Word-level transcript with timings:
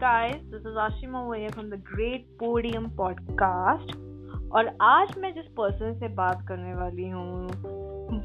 Guys 0.00 0.36
this 0.36 0.62
is 0.66 0.78
Ashima 0.78 1.22
Mohe 1.24 1.48
from 1.48 1.66
the 1.66 1.82
great 1.94 2.24
podium 2.24 2.88
podcast 2.96 3.96
और 4.52 4.76
आज 4.80 5.14
मैं 5.18 5.34
जिस 5.34 5.44
पर्सन 5.44 5.94
से 6.00 6.08
बात 6.08 6.44
करने 6.48 6.74
वाली 6.74 7.08
हूँ, 7.08 7.46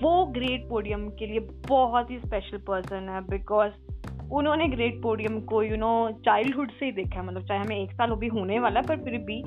वो 0.01 0.25
ग्रेट 0.25 0.69
पोडियम 0.69 1.09
के 1.09 1.27
लिए 1.27 1.39
बहुत 1.69 2.11
ही 2.11 2.19
स्पेशल 2.19 2.57
पर्सन 2.57 3.09
है 3.09 3.21
बिकॉज़ 3.21 3.71
उन्होंने 4.35 4.67
ग्रेट 4.67 5.01
पोडियम 5.03 5.39
को 5.49 5.61
यू 5.63 5.75
नो 5.77 5.91
चाइल्डहुड 6.25 6.71
से 6.79 6.85
ही 6.85 6.91
देखा 6.91 7.19
है। 7.19 7.25
मतलब 7.25 7.45
चाहे 7.47 7.59
हमें 7.59 7.75
एक 7.77 7.91
साल 7.91 8.11
भी 8.15 8.27
होने 8.27 8.59
वाला 8.59 8.79
है 8.79 8.87
पर 8.87 9.03
फिर 9.03 9.17
भी 9.25 9.41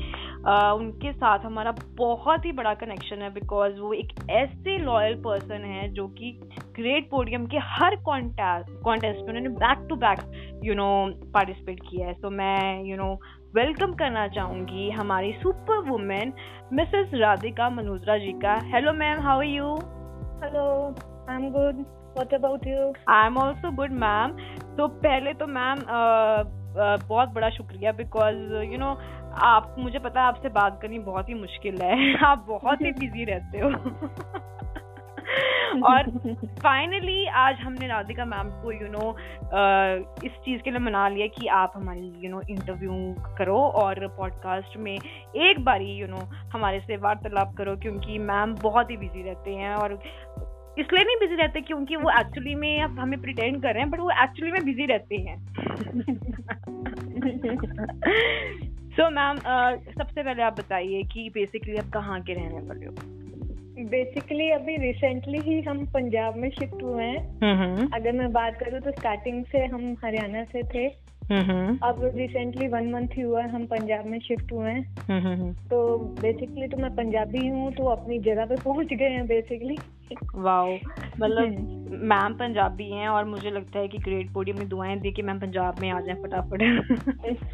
आ, 0.46 0.72
उनके 0.72 1.12
साथ 1.12 1.44
हमारा 1.44 1.72
बहुत 1.98 2.44
ही 2.44 2.52
बड़ा 2.52 2.74
कनेक्शन 2.74 3.22
है 3.22 3.30
बिकॉज़ 3.34 3.80
वो 3.80 3.92
एक 3.92 4.12
ऐसे 4.30 4.76
लॉयल 4.78 5.14
पर्सन 5.22 5.64
है 5.64 5.88
जो 5.94 6.06
कि 6.18 6.30
ग्रेट 6.76 7.08
पोडियम 7.10 7.46
के 7.46 7.58
हर 7.70 7.96
कॉन्टेस्ट 8.04 8.70
कॉन्टेस्ट 8.84 9.20
में 9.20 9.28
उन्होंने 9.28 9.48
back 9.56 9.86
to 9.88 9.96
back 9.96 10.20
you 10.64 10.74
know 10.74 10.88
participate 11.34 11.80
किया 11.90 12.06
है। 12.06 12.14
सो 12.14 12.30
मैं 12.30 12.84
यू 12.84 12.96
नो 12.96 13.12
वेलकम 13.56 13.92
करना 13.94 14.26
चाहूँगी 14.28 14.90
हमारी 14.90 15.32
super 15.42 15.88
woman 15.88 16.32
Mrs 16.72 17.10
Radhika 17.14 17.68
Manojra 17.70 18.18
ji 18.18 18.32
का। 18.42 18.58
Hello 18.74 18.92
ma'am 18.94 19.20
how 19.22 19.38
are 19.38 19.44
you 19.46 19.74
hello 20.44 20.66
I 21.30 21.36
am 21.36 21.50
good 21.52 21.84
about 22.34 22.66
you 22.66 22.92
I 23.08 23.26
am 23.26 23.36
also 23.38 23.70
good 23.76 23.92
ma'am 24.00 24.36
तो 24.78 24.88
पहले 24.88 25.32
तो 25.32 25.46
मैम 25.46 25.78
बहुत 27.08 27.28
बड़ा 27.28 27.50
शुक्रिया 27.50 27.92
बिकॉज़ 27.92 28.72
यू 28.72 28.78
नो 28.78 28.98
आप 29.34 29.76
मुझे 29.78 29.98
पता 29.98 30.20
है 30.20 30.26
आपसे 30.26 30.48
बात 30.48 30.78
करनी 30.82 30.98
बहुत 30.98 31.28
ही 31.28 31.34
मुश्किल 31.34 31.82
है। 31.82 32.18
आप 32.24 32.46
बहुत 32.48 32.80
ही 32.80 32.92
बिज़ी 32.92 33.24
रहते 33.24 33.58
हो। 33.58 33.70
और 35.86 36.02
फाइनली 36.62 37.26
आज 37.26 37.56
हमने 37.56 37.86
राधिका 37.86 38.24
मैम 38.24 38.62
को 38.62 38.72
यू 38.72 38.78
you 38.78 38.90
नो 38.90 38.98
know, 38.98 39.16
इस 40.24 40.32
चीज़ 40.32 40.62
के 40.62 40.70
लिए 40.70 40.78
मना 40.78 41.08
लिया 41.08 41.26
कि 41.26 41.46
आप 41.46 41.72
हमारी 41.76 42.14
यू 42.18 42.30
नो 42.30 42.42
इंटरव्यू 42.50 43.14
करो 43.38 43.58
और 43.58 44.06
पॉडकास्ट 44.06 44.76
में 44.76 44.98
एक 45.36 45.64
बारी 45.64 45.92
यू 45.92 46.06
you 46.06 46.14
नो 46.14 46.20
know, 46.20 46.34
हमारे 46.34 46.80
से 46.80 46.96
वार्तालाप 46.96 47.54
करो 47.58 47.76
क्योंकि 47.76 48.18
मैम 48.18 48.54
बहुत 48.54 48.90
ही 48.90 48.96
बिज़ी 48.96 49.22
रहते 49.22 49.50
हैं 49.50 49.74
और 49.74 50.00
इसलिए 50.78 51.04
नहीं 51.04 51.16
बिज़ी 51.16 51.34
रहते 51.34 51.60
क्योंकि 51.60 51.96
वो 51.96 52.10
एक्चुअली 52.10 52.54
में 52.54 52.82
अब 52.82 52.98
हमें 52.98 53.20
प्रिटेंड 53.20 53.62
कर 53.62 53.72
रहे 53.72 53.82
हैं 53.82 53.90
बट 53.90 54.00
वो 54.00 54.10
एक्चुअली 54.10 54.52
में 54.52 54.64
बिज़ी 54.64 54.86
रहते 54.86 55.16
हैं। 55.16 55.46
सो 58.88 59.02
so, 59.02 59.12
मैम 59.12 59.36
uh, 59.36 59.98
सबसे 59.98 60.22
पहले 60.22 60.42
आप 60.42 60.58
बताइए 60.58 61.02
कि 61.02 61.30
बेसिकली 61.34 61.76
आप 61.76 61.90
कहाँ 61.94 62.20
के 62.20 62.32
रहने 62.32 62.60
वाले 62.60 62.86
हो? 62.86 62.94
बेसिकली 63.88 64.50
अभी 64.50 64.76
रिसेंटली 64.76 65.38
ही 65.38 65.60
हम 65.60 65.86
पंजाब 65.86 66.36
में 66.36 66.50
शिफ्ट 66.50 66.82
हुए 66.82 67.04
हैं। 67.04 67.38
अगर 67.92 68.12
मैं 68.12 68.32
बात 68.32 68.58
करूँ 68.60 68.80
तो 68.80 68.90
स्टार्टिंग 68.90 69.44
से 69.44 69.64
हम 69.64 69.96
हरियाणा 70.04 70.44
से 70.44 70.62
थे। 70.62 71.07
अब 71.82 72.12
रिसेंटली 72.16 72.68
वन 72.68 72.90
मंथ 72.90 73.08
ही 73.16 73.22
हुआ 73.22 73.42
है 73.42 73.48
हम 73.50 73.66
पंजाब 73.66 74.06
में 74.06 74.18
शिफ्ट 74.18 74.52
हुए 74.52 74.70
हैं। 74.70 74.96
तो 75.70 75.98
बेसिकली 75.98 76.68
तो 76.68 76.76
मैं 76.76 76.90
पंजाबी 76.90 77.48
हूँ 77.48 77.72
तो 77.72 77.84
अपनी 77.84 78.18
जगह 78.18 78.46
पे 78.46 78.56
पहुँच 78.56 78.86
गए 78.86 79.08
हैं 79.08 79.26
बेसिकली 79.26 79.76
वाओ 80.36 80.74
मतलब 81.20 81.48
मैम 82.02 82.34
पंजाबी 82.34 82.90
हैं 82.90 83.08
और 83.08 83.24
मुझे 83.24 83.50
लगता 83.50 83.78
है 83.78 83.88
कि 83.88 83.98
ग्रेट 83.98 84.32
पोडियम 84.32 84.58
में 84.58 84.68
दुआएँ 84.68 84.98
दी 85.00 85.12
कि 85.12 85.22
मैम 85.22 85.40
पंजाब 85.40 85.80
में 85.80 85.90
आ 85.90 86.00
जाए 86.00 86.14
फटाफट। 86.14 86.62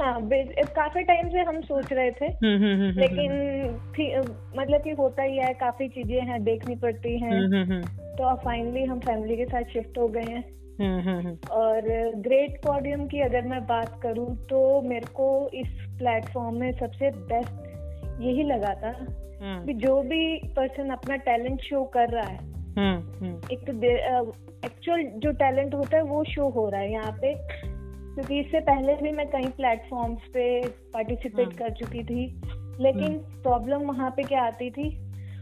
हाँ 0.03 0.21
काफ़ी 0.65 1.03
टाइम 1.03 1.29
से 1.29 1.41
हम 1.41 1.61
सोच 1.61 1.93
रहे 1.93 2.11
थे 2.11 2.27
लेकिन 3.01 3.33
मतलब 4.61 4.81
कि 4.81 4.91
होता 4.91 5.23
ही 5.23 5.37
है 5.37 5.55
काफ़ी 5.55 5.89
चीज़ें 5.89 6.21
हैं 6.21 6.45
देखनी 6.45 6.77
पड़ती 6.77 7.19
हैं। 7.19 7.43
तो 8.17 8.25
अब 8.25 8.39
फाइनली 8.45 8.85
हम 8.85 8.99
फैमिली 8.99 9.37
के 9.37 9.45
साथ 9.45 9.63
शिफ्ट 9.63 9.99
हो 9.99 10.09
गए 10.09 10.23
हैं। 10.23 10.64
और 11.51 11.81
ग्रेट 12.17 12.57
पॉडियम 12.67 13.07
की 13.07 13.21
अगर 13.21 13.43
मैं 13.43 13.67
बात 13.67 14.01
करूँ 14.03 14.37
तो 14.47 14.83
मेरे 14.83 15.07
को 15.07 15.51
इस 15.55 15.69
प्लेटफॉर्म 15.99 16.57
में 16.57 16.73
सबसे 16.73 17.11
बेस्ट 17.11 18.23
यही 18.23 18.43
लगा 18.43 18.75
था 18.75 18.93
कि 19.67 19.75
जो 19.75 20.03
भी 20.03 20.37
पर्सन 20.57 20.91
अपना 20.91 21.17
टैलेंट 21.17 21.61
शो 21.61 21.85
कर 21.85 22.09
रहा 22.09 22.25
है। 22.25 22.39
एक 23.53 23.65
तो 23.67 23.73
एक्चुअल 24.67 25.03
जो 25.03 25.33
टैलेंट 25.33 25.75
होता 25.75 25.97
है 25.97 26.03
वो 26.03 26.25
शो 26.25 26.49
हो 26.49 26.69
रहा 26.69 26.81
है 26.81 26.93
यहाँ 26.93 27.13
पे। 27.13 27.35
क्योंकि 28.15 28.41
इससे 28.41 28.61
पहले 28.61 28.95
भी 28.95 29.11
मैं 29.13 29.27
कई 29.27 29.49
प्लेटफॉर्म्स 29.49 30.19
पे 30.35 30.69
पार्टिसिपेट 30.69 31.53
कर 31.53 31.71
चुकी 31.71 32.05
थी 32.05 32.41
लेकिन 32.81 33.19
प्रॉब्लम 33.19 33.81
वहाँ 33.81 34.11
पे 34.11 34.23
क्या 34.23 34.43
आती 34.43 34.71
थी? 34.71 34.89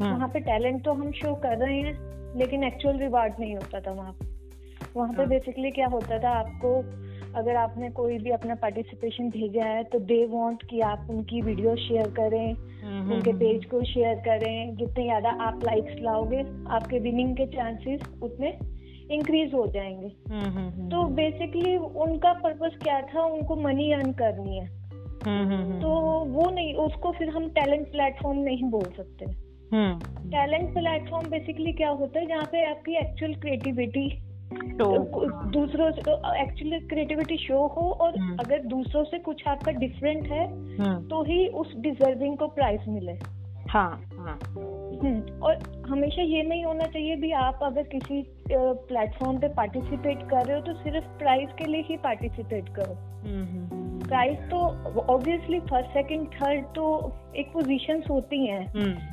वहाँ 0.00 0.28
पे 0.28 0.40
टैलेंट 0.40 0.84
तो 0.84 0.92
हम 0.92 1.12
शो 1.12 1.34
कर 1.34 1.56
रहे 1.56 1.80
हैं 1.80 1.92
लेकिन 2.38 2.64
एक्चुअल 2.64 2.98
रिवार्ड 2.98 3.34
नहीं 3.40 3.54
होता 3.54 3.80
था 3.80 3.92
वहाँ 3.92 4.12
पे। 4.12 4.31
वहाँ 4.96 5.12
पे 5.12 5.26
बेसिकली 5.26 5.62
हाँ। 5.62 5.70
क्या 5.70 5.86
होता 5.86 6.18
था 6.18 6.28
आपको 6.28 6.76
अगर 7.38 7.56
आपने 7.56 7.90
कोई 7.90 8.18
भी 8.18 8.30
अपना 8.30 8.54
पार्टिसिपेशन 8.54 9.30
भेजा 9.30 9.64
है 9.64 9.84
तो 9.84 9.98
दे 9.98 10.26
वांट 10.26 10.62
कि 10.62 10.80
आप 10.80 11.06
उनकी 11.10 11.40
वीडियो 11.40 11.76
शेयर 11.76 12.10
करें 12.10 12.52
हम्म, 12.52 13.12
उनके 13.12 13.32
पेज 13.32 13.64
हम्म, 13.64 13.70
को 13.70 13.84
शेयर 13.84 14.14
करें। 14.14 14.76
जितने 14.76 15.04
ज़्यादा 15.04 15.30
आप 15.30 15.60
लाइक्स 15.64 16.02
लाओगे 16.02 16.44
आपके 16.70 16.98
विनिंग 16.98 17.36
के 17.36 17.46
चांसेस 17.46 18.00
उतने 18.22 18.58
इंक्रीज 19.10 19.54
हो 19.54 19.66
जाएँगे। 19.66 20.12
हम्म, 20.34 20.88
तो 20.88 21.04
बेसिकली 21.04 21.76
उनका 21.76 22.32
पर्पस 22.32 22.78
क्या 22.82 23.00
था 23.00 23.24
उनको 23.24 23.56
मनी 23.56 23.92
अर्न 23.92 24.12
करनी 24.12 24.58
है। 24.58 24.82
तो 25.80 25.88
वो 26.24 26.50
नहीं 26.50 26.74
उसको 26.74 27.12
फिर 27.12 27.28
हम 27.28 27.48
टैलेंट 27.48 27.90
प्लेटफॉर्म 27.92 28.38
नहीं 28.38 28.70
बोल 28.70 28.84
सकते। 28.84 29.26
टैलेंट 30.30 30.74
प्लेटफॉर्म 30.74 31.28
बेसिकली 31.30 31.72
क्या 31.72 31.88
होता 31.88 32.20
है 32.20 32.26
जहाँ 32.26 32.48
पे 32.52 32.70
आपकी 32.70 32.94
एक्चुअल 32.94 33.34
क्रिएटिविटी 33.34 34.22
दूसरों 34.52 35.90
से 35.90 36.12
एक्चुअली 36.42 36.78
क्रिएटिविटी 36.78 37.36
शो 37.36 37.66
हो 37.66 37.90
और 37.90 38.18
हम्म। 38.18 38.36
अगर 38.36 38.62
दूसरों 38.62 39.04
से 39.04 39.18
कुछ 39.18 39.46
आपका 39.48 39.72
डिफरेंट 39.72 40.26
है 40.26 40.46
हम्म। 40.46 41.08
तो 41.08 41.22
ही 41.22 41.48
उस 41.48 41.76
डिजर्विंग 41.76 42.36
को 42.38 42.46
प्राइस 42.46 42.80
मिले 42.88 43.42
हाँ 43.68 44.04
हाँ। 44.26 44.38
हम्म, 45.02 45.40
और 45.42 45.58
हमेशा 45.88 46.22
ये 46.22 46.42
नहीं 46.42 46.64
होना 46.64 46.84
चाहिए 46.86 47.16
भी 47.16 47.30
आप 47.38 47.60
अगर 47.62 47.82
किसी 47.94 48.22
प्लेटफॉर्म 48.50 49.38
पे 49.38 49.48
पार्टिसिपेट 49.48 50.22
कर 50.30 50.44
रहे 50.46 50.56
हो 50.56 50.62
तो 50.66 50.74
सिर्फ़ 50.74 51.06
प्राइस 51.18 51.48
के 51.58 51.64
लिए 51.64 51.82
ही 51.82 51.96
पार्टिसिपेट 51.96 52.68
करो। 52.68 52.94
प्राइस 54.08 54.38
तो 54.50 54.58
ऑब्वियसली 55.14 55.58
फ़र्स्ट 55.60 55.90
सेकंड 55.90 56.26
थर्ड 56.34 56.64
तो 56.74 56.84
एक 57.36 57.52
पोजीशंस 57.52 58.04
होती 58.10 58.46
हैं। 58.46 58.62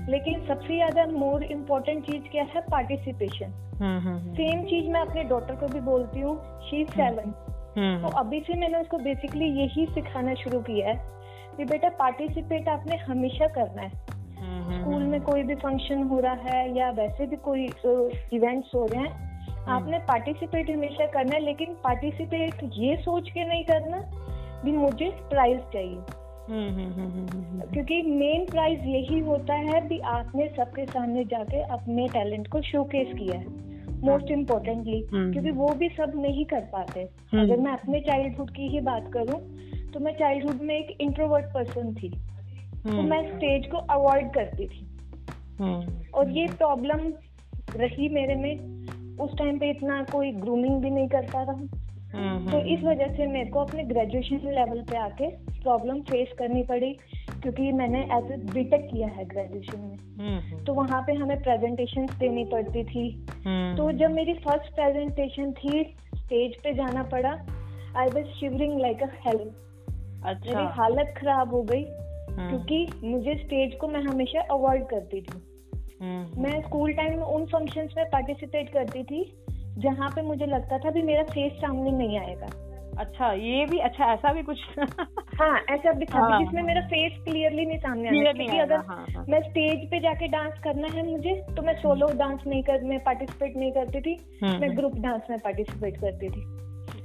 लेकिन 0.10 0.46
सबसे 0.48 0.76
ज़्यादा 0.76 1.06
मोर 1.12 1.44
इम्पोर्टेंट 1.44 2.06
चीज़ 2.06 2.30
क्या 2.32 2.44
है? 2.44 2.62
पार्टिसिपेशन 2.72 3.54
सेम 4.36 4.64
चीज़ 4.64 4.90
मैं 4.92 5.02
अपने 5.02 5.24
डॉटर 5.24 5.56
को 5.56 5.68
भी 5.68 5.80
बोलती 5.80 6.20
हूँ 6.20 6.36
शी 6.70 6.84
सेवन 6.86 7.32
तो 8.02 8.08
अभी 8.18 8.40
से 8.40 8.60
मैंने 8.60 8.78
उसको 8.78 8.98
बेसिकली 8.98 9.46
यही 9.62 9.86
सिखाना 9.86 10.34
शुरू 10.34 10.60
किया 10.60 10.88
है 10.88 10.96
कि 11.58 11.66
बेटा 11.66 11.90
पार्टिसिपेट 12.00 12.68
आपने 12.70 12.96
हमेशा 12.96 13.48
करना 13.48 13.82
है। 13.82 14.08
स्कूल 14.72 14.99
में 15.20 15.28
कोई 15.28 15.44
भी 15.44 15.56
फ़ंक्शन 15.56 16.04
हो 16.04 16.20
रहा 16.20 16.34
है 16.34 16.78
या 16.78 16.90
वैसे 16.90 17.26
भी 17.26 17.36
कोई 17.36 17.70
इवेंट्स 18.34 18.72
हो 18.76 18.86
रहे 18.86 19.02
हैं 19.02 19.30
आपने 19.68 19.98
पार्टिसिपेट 19.98 20.72
हमेशा 20.72 21.06
करना 21.06 21.36
है 21.36 21.42
लेकिन 21.42 21.74
पार्टिसिपेट 21.84 22.54
ये 22.64 22.98
सोच 22.98 23.30
के 23.30 23.48
नहीं 23.48 23.64
करना 23.64 23.98
भी 24.66 24.72
मुझे 24.72 25.10
प्राइज 25.10 25.60
चाहिए। 25.74 25.98
क्योंकि 27.74 28.02
मेन 28.02 28.46
प्राइज 28.46 28.80
यही 28.80 29.20
होता 29.20 29.54
है 29.54 29.88
भी 29.88 30.00
आपने 30.00 30.48
सबके 30.58 30.86
सामने 30.86 31.24
जाके 31.24 31.62
अपने 31.62 32.08
टैलेंट 32.08 32.48
को 32.48 32.62
शोकेस 32.62 33.08
किया 33.20 33.36
है 33.36 33.46
मोस्ट 34.02 34.32
इम्पोर्टेंटली 34.32 35.08
हम्म। 35.14 35.32
क्योंकि 35.32 35.52
वो 35.52 35.68
भी 35.68 35.90
सब 35.90 36.12
नहीं 36.16 36.46
कर 36.46 36.60
पाते। 36.60 37.10
हम्म। 37.34 37.44
अगर 37.44 37.58
मैं 37.58 37.72
अपने 37.72 38.00
चाइल्डहुड 38.00 38.50
की 38.50 38.68
ही 38.68 38.80
बात 38.80 39.14
करूँ 39.14 39.58
तो 39.92 40.00
मैं 40.00 40.14
चाइल्डहुड 40.14 40.62
में 40.62 40.76
एक 40.76 41.02
इंट्रोवर्ट 41.02 41.46
पर्सन 41.46 41.94
थी। 41.94 42.10
तो 42.10 42.90
हम्म। 42.90 43.10
मैं 43.10 43.36
स्टेज 43.36 43.68
को 43.68 43.78
अवॉइड 43.78 44.32
करती 44.32 44.66
थी। 44.66 44.89
और 45.62 46.30
ये 46.30 46.48
प्रॉब्लम 46.48 47.14
रही 47.76 48.10
मेरे 48.10 48.36
में। 48.36 49.18
उस 49.18 49.38
टाइम 49.38 49.60
पे 49.60 49.70
इतना 49.70 50.04
कोई 50.04 50.32
ग्रूमिंग 50.32 50.82
भी 50.82 50.90
नहीं 50.90 51.08
करता 51.08 51.46
था। 51.46 51.60
तो 52.52 52.60
इस 52.60 52.84
वजह 52.84 53.08
से 53.08 53.28
मेरे 53.28 53.50
को 53.50 53.60
अपने 53.60 53.84
ग्रेजुएशन 53.84 54.36
लेवल 54.36 54.82
पे 54.82 54.98
आके 54.98 55.28
प्रॉब्लम 55.62 56.02
फेस 56.02 56.28
करनी 56.40 56.64
पड़ी 56.64 56.92
क्योंकि 57.42 57.72
मैंने 57.72 58.00
एज 58.00 58.32
ए 58.32 58.38
बीटेक 58.54 58.88
किया 58.92 59.08
है 59.08 59.26
ग्रेजुएशन 59.26 59.80
में। 59.80 59.98
हम्म। 60.20 60.64
तो 60.64 60.74
वहाँ 60.74 61.02
पे 61.08 61.14
हमें 61.14 61.42
प्रेजेंटेशन 61.44 62.06
देनी 62.06 62.46
पड़ती 62.46 62.84
थी। 62.84 63.26
हम्म। 63.46 63.76
तो 63.78 63.92
जब 63.92 64.12
मेरी 64.12 64.34
फ़र्स्ट 64.34 64.74
प्रेजेंटेशन 64.76 65.52
थी 65.52 65.84
स्टेज 66.16 66.56
पे 66.64 66.74
जाना 66.74 67.04
पड़ा 67.04 67.32
I 67.98 68.08
was 68.08 68.26
shivering 68.26 68.80
like 68.82 69.04
a 69.04 69.10
hell 69.28 69.50
मेरी 70.26 70.66
हालत 70.72 71.14
खराब 71.18 71.54
हो 71.54 71.62
गई 71.64 71.84
हम्म। 71.84 72.50
क्योंकि 72.50 73.08
मुझे 73.08 73.36
स्टेज 73.36 73.76
को 73.76 73.88
मैं 73.88 74.02
हमेशा 74.02 74.42
अवॉइड 74.42 74.86
करती 74.86 75.22
थी। 75.22 75.42
मैं 76.02 76.62
स्कूल 76.62 76.94
टाइम 76.94 77.16
में 77.16 77.24
उन 77.24 77.46
फ़ंक्शंस 77.46 77.94
में 77.98 78.06
पार्टिसिपेट 78.06 78.70
करती 78.70 79.04
थी 79.04 79.36
जहाँ 79.78 80.10
पे 80.10 80.22
मुझे 80.22 80.46
लगता 80.46 80.78
था 80.78 80.90
भी 80.90 81.02
मेरा 81.02 81.24
फेस 81.24 81.52
सामने 81.52 81.92
नहीं 81.92 82.20
आएगा। 82.20 82.48
अच्छा 83.00 83.32
ये 83.32 83.66
भी 83.66 83.78
अच्छा 83.80 84.06
ऐसा 84.14 84.34
भी 84.34 84.42
कुछ? 84.44 84.58
हाँ 85.42 85.60
ऐसा 85.70 85.92
भी 85.92 86.06
था 86.06 86.20
हाँ, 86.20 86.40
जिसमें 86.40 86.62
मेरा 86.64 86.82
फेस 86.82 87.12
क्लियरली 87.24 87.66
नहीं 87.66 87.78
सामने 87.78 88.10
आया 88.10 88.32
क्योंकि 88.32 88.58
अगर 88.60 88.76
हाँ, 88.76 89.06
हाँ. 89.16 89.26
मैं 89.30 89.42
स्टेज 89.42 89.90
पे 89.92 90.00
जाके 90.00 90.28
डांस 90.28 90.54
करना 90.64 90.88
है 90.88 91.12
मुझे 91.12 91.34
तो 91.56 91.62
मैं 91.62 91.74
सोलो 91.74 92.08
डांस 92.08 92.40
नहीं 92.48 92.64
कर 92.64 92.84
मैं 92.84 93.00
पार्टिसिपेट 93.00 93.58
नहीं 93.58 93.72
करती 93.72 94.02
थी 94.02 94.18
हम्म, 94.44 94.62
मैं 94.62 94.78
ग्रुप 94.78 94.92
हम्म। 94.94 95.04
डांस 95.04 95.22
में 95.30 95.40
पार्टिसिपेट 95.40 95.98
करती 95.98 96.30
थी। 96.30 96.60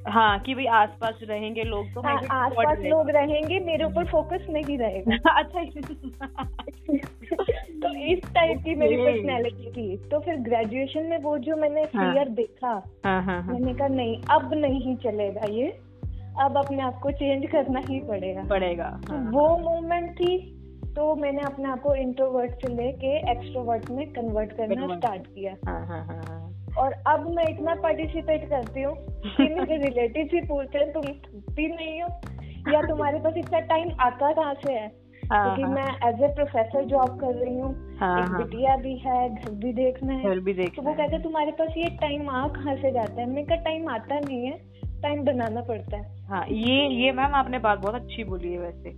हाँ 0.09 0.39
कि 0.39 0.55
भाई 0.55 0.67
आसपास 0.67 1.19
रहेंगे 1.23 1.63
लोग 1.63 1.87
तो 1.95 2.01
हाँ, 2.01 2.15
आसपास 2.31 2.79
लोग 2.79 3.11
रहेंगे 3.11 3.59
मेरे 3.59 3.85
ऊपर 3.85 4.05
फोकस 4.05 4.47
नहीं 4.51 4.79
रहेगा। 4.79 5.31
अच्छा 5.39 5.61
इस 7.97 8.19
टाइप 8.35 8.63
की 8.65 8.75
मेरी 8.75 8.97
पर्सनैलिटी 8.97 9.71
थी। 9.71 9.97
तो 9.97 10.21
फिर 10.21 10.37
ग्रेजुएशन 10.37 11.03
में 11.03 11.19
वो 11.19 11.39
जो 11.39 11.57
मैंने 11.57 11.85
फियर 11.85 12.19
हाँ, 12.19 12.35
देखा 12.35 12.69
हाँ, 13.05 13.23
हाँ, 13.23 13.43
हाँ, 13.43 13.55
मैंने 13.55 13.75
कहा 13.75 13.89
नहीं 13.89 14.23
अब 14.23 14.55
नहीं 14.55 14.97
चलेगा 14.97 15.47
ये। 15.51 15.67
अब 16.41 16.57
अपने 16.59 16.83
आप 16.83 17.01
को 17.03 17.11
चेंज 17.11 17.51
करना 17.51 17.81
ही 17.89 18.01
पड़ेगा। 18.01 18.43
पड़ेगा 18.43 19.01
तो 19.09 19.15
हाँ, 19.15 19.31
वो 19.31 19.59
मोमेंट 19.59 20.11
थी 20.11 20.61
तो 20.97 21.15
मैंने 21.17 21.43
अपने 21.43 21.69
आप 21.69 21.81
को 21.81 21.95
इंट्रोवर्ट 21.95 22.51
से 22.53 22.75
लेके 22.75 23.31
एक्सट्रोवर्ट 23.31 23.91
में 23.91 24.13
कन्वर्ट 24.13 24.53
करना 24.53 24.97
स्टार्ट 24.97 25.27
किया। 25.27 25.55
हाँ, 25.67 25.87
हाँ, 25.87 26.07
हाँ, 26.07 26.23
हाँ. 26.29 26.67
और 26.79 26.93
अब 26.93 27.31
मैं 27.31 27.45
इतना 27.49 27.75
पार्टिसिपेट 27.75 28.49
करती 28.49 28.83
हूँ 28.83 28.95
कि 29.25 29.45
मेरे 29.55 29.77
रिलेटिव 29.77 30.29
भी 30.33 30.41
पूछते 30.41 30.79
हैं 30.79 30.93
तुम 30.93 31.03
भी 31.55 31.69
नहीं 31.69 32.03
हो? 32.03 32.09
या 32.73 32.83
तुम्हारे 32.83 33.19
पास 33.19 33.35
इतना 33.37 33.61
टाइम 33.61 33.89
आता 34.01 34.33
कहाँ 34.33 34.55
से 34.55 34.73
है 34.73 34.87
हाँ, 34.87 35.04
क्योंकि 35.25 35.63
हाँ, 35.63 35.71
मैं 35.71 36.09
एज 36.09 36.23
ए 36.23 36.29
प्रोफेसर 36.35 36.85
जॉब 36.85 37.19
कर 37.21 37.35
रही 37.35 37.59
हूँ 37.59 37.97
हाँ, 37.99 38.19
एक 38.19 38.25
हाँ, 38.25 38.39
बिटिया 38.39 38.77
भी 38.77 38.97
है 38.99 39.29
घर 39.35 39.51
भी 39.51 39.73
देखना 39.73 40.13
है। 40.13 40.29
घर 40.29 40.41
भी 40.41 40.53
देखना 40.55 40.83
तो 40.83 40.83
वो 40.83 40.95
कहते 40.95 41.15
हैं 41.17 41.23
तुम्हारे 41.23 41.51
पास 41.51 41.69
ये 41.77 41.89
टाइम 41.91 42.31
आ 42.31 42.47
कहाँ 42.49 42.75
से 42.77 42.91
जाता 42.93 43.21
है? 43.21 43.27
मेरे 43.31 43.47
का 43.47 43.55
टाइम 43.55 43.89
आता 43.89 44.19
नहीं 44.21 44.47
है 44.47 44.59
टाइम 45.03 45.25
बनाना 45.25 45.61
पड़ता 45.61 45.97
है। 45.97 46.27
हाँ 46.27 46.45
ये 46.49 46.87
ये 46.87 47.13
मैम 47.13 47.35
आपने 47.35 47.59
बात 47.59 47.79
बहुत 47.79 47.95
अच्छी 47.95 48.25
बोली 48.25 48.53
है 48.53 48.59
वैसे 48.59 48.91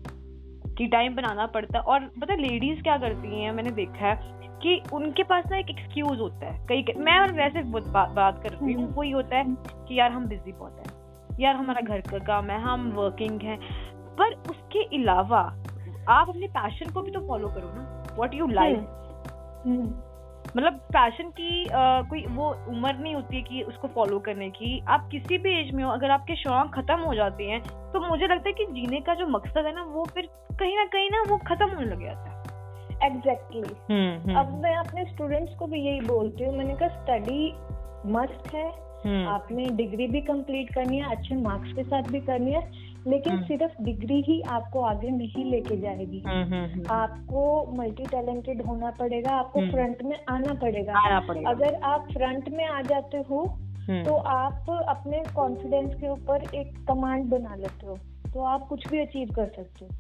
कि 0.77 0.87
टाइम 0.87 1.15
बनाना 1.17 1.47
पड़ता 1.47 1.79
है। 1.79 1.85
और 1.85 2.01
पता 2.21 2.35
लेडीज़ 2.35 2.83
क्या 2.83 2.97
करती 2.97 3.43
हैं 3.43 3.53
मैंने 3.53 3.71
देखा 3.71 4.07
है 4.07 4.35
कि 4.63 4.83
उनके 4.93 5.23
पास 5.23 5.45
ना 5.51 5.57
एक 5.57 5.71
एक्सक्यूज 5.71 6.21
होता 6.21 6.47
है। 6.47 6.67
कई 6.67 6.85
मैं 6.97 7.19
वैसे 7.33 7.63
बा, 7.63 8.05
बात 8.05 8.43
करती 8.43 8.73
हूँ 8.73 8.95
वही 8.95 9.11
होता 9.11 9.37
है 9.37 9.45
कि 9.89 9.99
यार 9.99 10.11
हम 10.11 10.27
बिज़ी 10.27 10.53
बहुत 10.53 10.79
है। 10.79 11.45
यार 11.45 11.57
हमारा 11.57 11.81
घर 11.81 12.01
का 12.01 12.19
काम 12.19 12.51
है 12.51 12.61
हम 12.61 12.91
वर्किंग 12.91 13.41
है। 13.43 13.57
पर 14.19 14.35
उसके 14.51 14.83
अलावा 14.97 15.43
आप 16.09 16.29
अपने 16.29 16.47
पैशन 16.49 16.91
को 16.91 17.03
भी 17.03 17.11
तो 17.11 17.21
फॉलो 17.27 17.49
करो 17.49 17.73
ना 17.75 18.15
वॉट 18.19 18.35
यू 18.35 18.47
लाइक 18.49 18.87
मतलब 20.57 20.73
पैशन 20.93 21.31
की 21.31 21.67
आ, 21.67 22.03
कोई 22.03 22.25
वो 22.27 22.49
उम्र 22.69 22.93
नहीं 22.95 23.15
होती 23.15 23.43
कि 23.43 23.63
उसको 23.63 23.89
फॉलो 23.89 24.19
करने 24.19 24.49
की 24.51 24.79
आप 24.89 25.09
किसी 25.13 25.39
भी 25.39 25.59
एज 25.61 25.75
में 25.75 25.83
हो 25.85 25.91
अगर 25.91 26.11
आपके 26.11 26.37
शौक 26.37 26.75
खत्म 26.75 26.99
हो 27.01 27.15
जाते 27.15 27.45
हैं 27.45 27.61
तो 27.93 28.01
मुझे 28.01 28.27
लगता 28.27 28.49
है 28.49 28.53
कि 28.53 28.67
जीने 28.73 29.01
का 29.01 29.15
जो 29.15 29.27
मकसद 29.29 29.67
है 29.67 29.75
ना 29.75 29.83
वो 29.89 30.05
फिर 30.15 30.29
कहीं 30.59 30.77
ना 30.77 30.85
कहीं 30.93 31.11
ना 31.11 31.23
वो 31.29 31.39
खत्म 31.47 31.69
होने 31.69 31.87
लग 31.87 32.05
जाता 32.05 32.31
है 32.31 32.37
एग्जैक्टली 33.03 33.61
exactly. 33.61 33.91
हम्म, 33.91 34.19
हम्म। 34.21 34.39
अब 34.39 34.53
मैं 34.63 34.77
अपने 34.77 35.05
स्टूडेंट्स 35.05 35.55
को 35.55 35.67
भी 35.67 35.81
यही 35.81 36.01
बोलती 36.03 36.45
हूँ 36.45 36.57
मैंने 36.57 36.75
कहा 36.75 36.89
स्टडी 37.03 37.55
मस्ट 38.13 38.55
है 38.55 38.67
हम्म। 39.05 39.29
आपने 39.29 39.65
डिग्री 39.77 40.07
भी 40.07 40.21
कंप्लीट 40.23 40.73
करनी 40.75 40.99
है 40.99 41.11
अच्छे 41.17 41.35
मार्क्स 41.35 41.73
के 41.73 41.83
साथ 41.83 42.11
भी 42.13 42.21
करनी 42.23 42.53
है 42.53 42.61
लेकिन 43.07 43.43
सिर्फ़ 43.43 43.83
डिग्री 43.83 44.21
ही 44.23 44.41
आपको 44.51 44.81
आगे 44.83 45.11
नहीं 45.11 45.45
लेके 45.45 45.77
जाएगी। 45.77 46.23
आपको 46.91 47.43
मल्टी 47.73 48.05
टैलेंटेड 48.07 48.63
होना 48.63 48.91
पड़ेगा 48.91 49.33
आपको 49.33 49.61
फ्रंट 49.63 50.03
में 50.03 50.17
आना 50.29 50.55
पड़ेगा। 50.55 50.99
आना 50.99 51.21
पड़ेगा। 51.21 51.51
अगर 51.51 51.75
आप 51.85 52.09
फ्रंट 52.13 52.49
में 52.49 52.67
आ 52.67 52.81
जाते 52.83 53.19
हो 53.31 53.45
तो 53.89 54.15
आप 54.17 54.71
अपने 54.89 55.23
कॉन्फिडेंस 55.35 55.95
के 55.95 56.09
ऊपर 56.09 56.45
एक 56.55 56.75
कमांड 56.89 57.25
बना 57.27 57.55
लेते 57.55 57.87
हो 57.87 57.99
तो 58.35 58.45
आप 58.45 58.67
कुछ 58.69 58.87
भी 58.89 59.01
अचीव 59.01 59.29
कर 59.35 59.47
सकते 59.47 59.85
हो। 59.85 59.91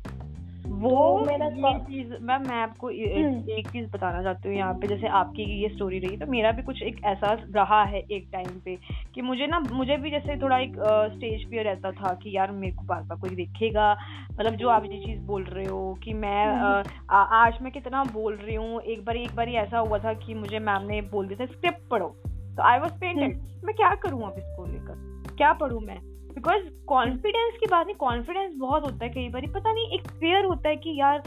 वो 0.67 1.19
मेरा 1.21 1.47
ये 1.47 1.79
चीज़ 1.81 2.13
मैम 2.23 2.43
मैं 2.43 2.57
आपको 2.57 2.89
हम्म। 2.89 3.51
एक 3.51 3.69
चीज़ 3.69 3.87
बताना 3.87 4.23
चाहती 4.23 4.49
हूँ 4.49 4.57
यहाँ 4.57 4.75
पे 4.75 4.87
जैसे 4.87 5.09
आपकी 5.17 5.43
ये 5.63 5.69
स्टोरी 5.69 5.99
रही 5.99 6.17
तो 6.17 6.27
मेरा 6.27 6.51
भी 6.53 6.63
कुछ 6.63 6.83
एक 6.83 7.01
एहसास 7.05 7.41
रहा 7.55 7.83
है 7.85 8.01
एक 8.01 8.29
टाइम 8.33 8.59
पे 8.65 8.77
कि 9.15 9.23
मुझे 9.23 9.47
ना 9.47 9.61
मुझे 9.63 9.97
भी 9.97 10.11
जैसे 10.11 10.37
थोड़ा 10.43 10.59
एक 10.59 10.75
स्टेज 11.13 11.45
पे 11.51 11.63
रहता 11.63 11.93
था 11.93 12.13
कि 12.23 12.37
यार 12.37 12.51
मेरे 12.53 12.73
को 12.73 12.85
बार 12.85 13.03
बार 13.03 13.19
कोई 13.19 13.31
देखेगा 13.37 13.93
मतलब 14.33 14.57
जो 14.57 14.69
आप 14.69 14.85
ये 14.85 14.99
चीज़ 14.99 15.21
बोल 15.27 15.45
रहे 15.45 15.67
हो 15.67 15.95
कि 16.05 16.13
मैं 16.17 16.47
हम्म। 16.47 16.83
आ, 17.11 17.23
आज 17.37 17.59
मैं 17.63 17.73
कितना 17.73 18.05
बोल 18.13 18.35
रही 18.37 18.55
हूँ 18.55 18.81
एक 18.83 19.05
बार 19.05 19.17
एक 19.17 19.35
बार 19.37 19.49
ऐसा 19.59 19.79
हुआ 19.79 19.99
था 19.99 20.13
कि 20.17 20.35
मुझे 20.35 20.59
मैम 20.61 20.87
ने 20.87 21.01
बोल 21.11 21.29
दिया 21.29 21.47
था 21.47 21.53
स्क्रिप्ट 21.53 21.89
पढ़ो 21.91 22.09
तो 22.57 22.63
आई 22.63 22.79
वॉज़ 22.79 22.93
पेंटेड 22.93 23.41
मैं 23.65 23.75
क्या 23.75 23.95
करूँ 24.03 24.23
अब 24.23 24.39
इसको 24.39 24.67
लेकर 24.67 25.35
क्या 25.37 25.53
पढ़ू 25.55 25.81
मैं 25.81 26.01
बिकॉज़ 26.37 26.63
कॉन्फिडेंस 26.87 27.59
की 27.61 27.67
बात 27.67 27.87
नहीं 27.87 27.97
कॉन्फिडेंस 27.97 28.55
बहुत 28.57 28.85
होता 28.85 29.05
है 29.05 29.11
कई 29.11 29.29
बार। 29.29 29.47
पता 29.55 29.73
नहीं 29.73 29.99
एक 29.99 30.09
फेयर 30.11 30.45
होता 30.45 30.69
है 30.69 30.77
कि 30.77 30.99
यार 31.01 31.23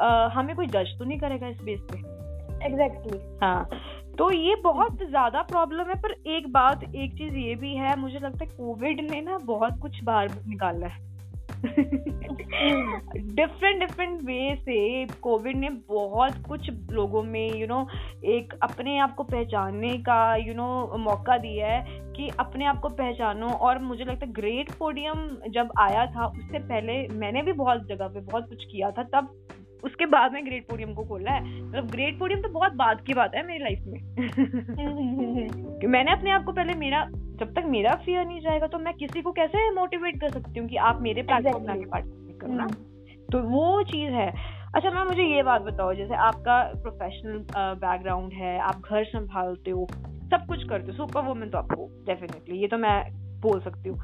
आ, 0.00 0.28
हमें 0.28 0.54
कोई 0.56 0.66
जज 0.66 0.98
तो 0.98 1.04
नहीं 1.04 1.18
करेगा 1.18 1.48
इस 1.48 1.60
बेस 1.62 1.80
पे। 1.92 1.98
Exactly 2.66 3.10
exactly. 3.10 3.42
हाँ 3.42 3.68
तो 4.18 4.30
ये 4.32 4.54
बहुत 4.56 5.02
ज़्यादा 5.02 5.42
प्रॉब्लम 5.42 5.88
है 5.88 5.94
पर 5.94 6.12
एक 6.30 6.52
बात 6.52 6.82
एक 6.84 7.12
चीज़ 7.18 7.36
ये 7.36 7.54
भी 7.54 7.74
है 7.74 7.98
मुझे 8.00 8.18
लगता 8.18 8.44
है 8.44 8.50
कोविड 8.50 9.00
ने 9.10 9.20
ना 9.20 9.38
बहुत 9.44 9.78
कुछ 9.82 10.02
बाहर 10.04 10.30
निकाला 10.46 10.86
है। 10.86 11.09
डिफरेंट 13.16 13.80
डिफरेंट 13.80 14.22
वे 14.22 14.56
से 14.56 15.06
कोविड 15.06 15.56
ने 15.56 15.70
बहुत 15.70 16.32
कुछ 16.48 16.70
लोगों 16.90 17.22
में 17.22 17.50
यू 17.50 17.58
you 17.58 17.68
नो 17.68 17.74
know, 17.74 18.24
एक 18.24 18.54
अपने 18.62 18.98
आप 18.98 19.14
को 19.14 19.22
पहचानने 19.22 19.98
का 19.98 20.36
यू 20.36 20.44
you 20.44 20.56
नो 20.56 20.86
know, 20.86 20.98
मौका 20.98 21.38
दिया 21.38 21.66
है 21.66 22.00
कि 22.16 22.28
अपने 22.28 22.64
आप 22.64 22.80
को 22.80 22.88
पहचानो। 22.88 23.48
और 23.48 23.78
मुझे 23.78 24.04
लगता 24.04 24.26
है 24.26 24.32
ग्रेट 24.32 24.70
पोडियम 24.70 25.36
जब 25.50 25.68
आया 25.78 26.06
था 26.06 26.26
उससे 26.26 26.58
पहले 26.58 27.08
मैंने 27.08 27.42
भी 27.42 27.52
बहुत 27.52 27.86
जगह 27.86 28.08
पे 28.08 28.20
बहुत 28.20 28.48
कुछ 28.48 28.64
किया 28.64 28.90
था 28.90 29.02
तब 29.02 29.46
उसके 29.84 30.06
बाद 30.06 30.32
में 30.32 30.46
ग्रेट 30.46 30.68
पोडियम 30.68 30.94
को 30.94 31.04
खोला 31.04 31.32
है। 31.32 31.62
मतलब 31.62 31.86
ग्रेट 31.86 32.18
पोडियम 32.18 32.40
तो 32.40 32.48
बहुत 32.48 32.72
बाद 32.72 33.00
की 33.00 33.14
बात 33.14 33.34
है 33.34 33.46
मेरी 33.46 33.58
लाइफ 33.58 33.84
में। 33.86 34.00
मैंने 35.88 36.12
अपने 36.12 36.30
आप 36.30 36.44
को 36.44 36.52
पहले 36.52 36.74
मेरा 36.74 37.10
जब 37.40 37.52
तक 37.54 37.64
मेरा 37.66 37.94
फियर 38.04 38.26
नहीं 38.26 38.40
जाएगा 38.40 38.66
तो 38.66 38.78
मैं 38.78 38.94
किसी 38.94 39.22
को 39.22 39.32
कैसे 39.32 39.70
मोटिवेट 39.70 40.20
कर 40.20 40.30
सकती 40.30 40.60
हूँ 40.60 40.68
कि 40.68 40.76
आप 40.88 41.00
मेरे 41.02 41.22
प्लेटफॉर्म 41.22 41.66
में 41.66 41.72
आगे 41.72 41.84
पार्टिसिपेट 41.86 42.40
करना 42.40 42.66
तो 43.32 43.38
वो 43.38 43.82
चीज़ 43.82 44.12
है। 44.12 44.28
अच्छा 44.74 44.90
मैम 44.90 45.08
मुझे 45.08 45.22
ये 45.22 45.42
बात 45.42 45.62
बताओ 45.62 45.94
जैसे 45.94 46.14
आपका 46.14 46.62
प्रोफेशनल 46.82 47.38
बैकग्राउंड 47.56 48.32
है 48.32 48.58
आप 48.60 48.82
घर 48.90 49.04
संभालते 49.04 49.70
हो 49.70 49.86
सब 50.32 50.46
कुछ 50.48 50.68
करते 50.68 50.92
हो 50.92 50.96
सुपर 50.96 51.22
वुमेन 51.22 51.50
तो 51.50 51.58
आपको 51.58 51.88
डेफिनेटली 52.06 52.58
ये 52.58 52.68
तो 52.68 52.78
मैं 52.78 52.98
बोल 53.40 53.60
सकती 53.60 53.88
हूँ। 53.88 53.98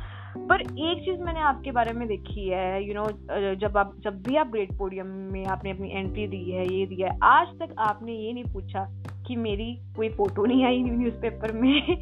पर 0.48 0.60
एक 0.60 0.98
चीज़ 1.04 1.20
मैंने 1.20 1.40
आपके 1.40 1.70
बारे 1.70 1.92
में 1.92 2.06
देखी 2.08 2.48
है 2.48 2.82
यू 2.84 2.92
you 2.92 2.96
नो 2.96 3.04
know, 3.04 3.60
जब 3.60 3.76
आप 3.76 3.92
जब 4.04 4.22
भी 4.22 4.36
आप 4.36 4.48
ग्रेट 4.48 4.72
पोडियम 4.78 5.06
में 5.32 5.44
आपने 5.46 5.70
अपनी 5.70 5.90
एंट्री 5.90 6.26
दी 6.26 6.50
है 6.50 6.66
ये 6.72 6.86
दिया 6.86 7.12
है 7.12 7.18
आज 7.22 7.48
तक 7.60 7.74
आपने 7.78 8.12
ये 8.12 8.32
नहीं 8.32 8.44
पूछा 8.44 8.86
कि 9.26 9.36
मेरी 9.36 9.72
कोई 9.96 10.08
फ़ोटो 10.08 10.44
नहीं 10.44 10.64
आई 10.64 10.82
न्यूज़पेपर 10.82 11.52
में? 11.52 11.96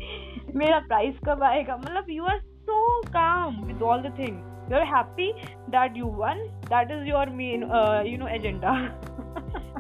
मेरा 0.57 0.79
प्राइस 0.79 1.19
कब 1.29 1.43
आएगा? 1.43 1.77
मतलब 1.77 2.11
you 2.11 2.25
are 2.25 2.39
so 2.39 3.01
calm 3.09 3.63
with 3.65 3.83
all 3.83 4.03
the 4.03 4.15
thing 4.19 4.73
you 4.73 4.79
are 4.79 4.87
happy 4.87 5.33
that 5.71 5.97
you 5.97 6.07
won 6.07 6.47
that 6.67 6.91
is 6.91 7.09
your 7.09 7.31
main 7.31 7.63
you 8.07 8.19
know 8.19 8.29
agenda 8.29 8.73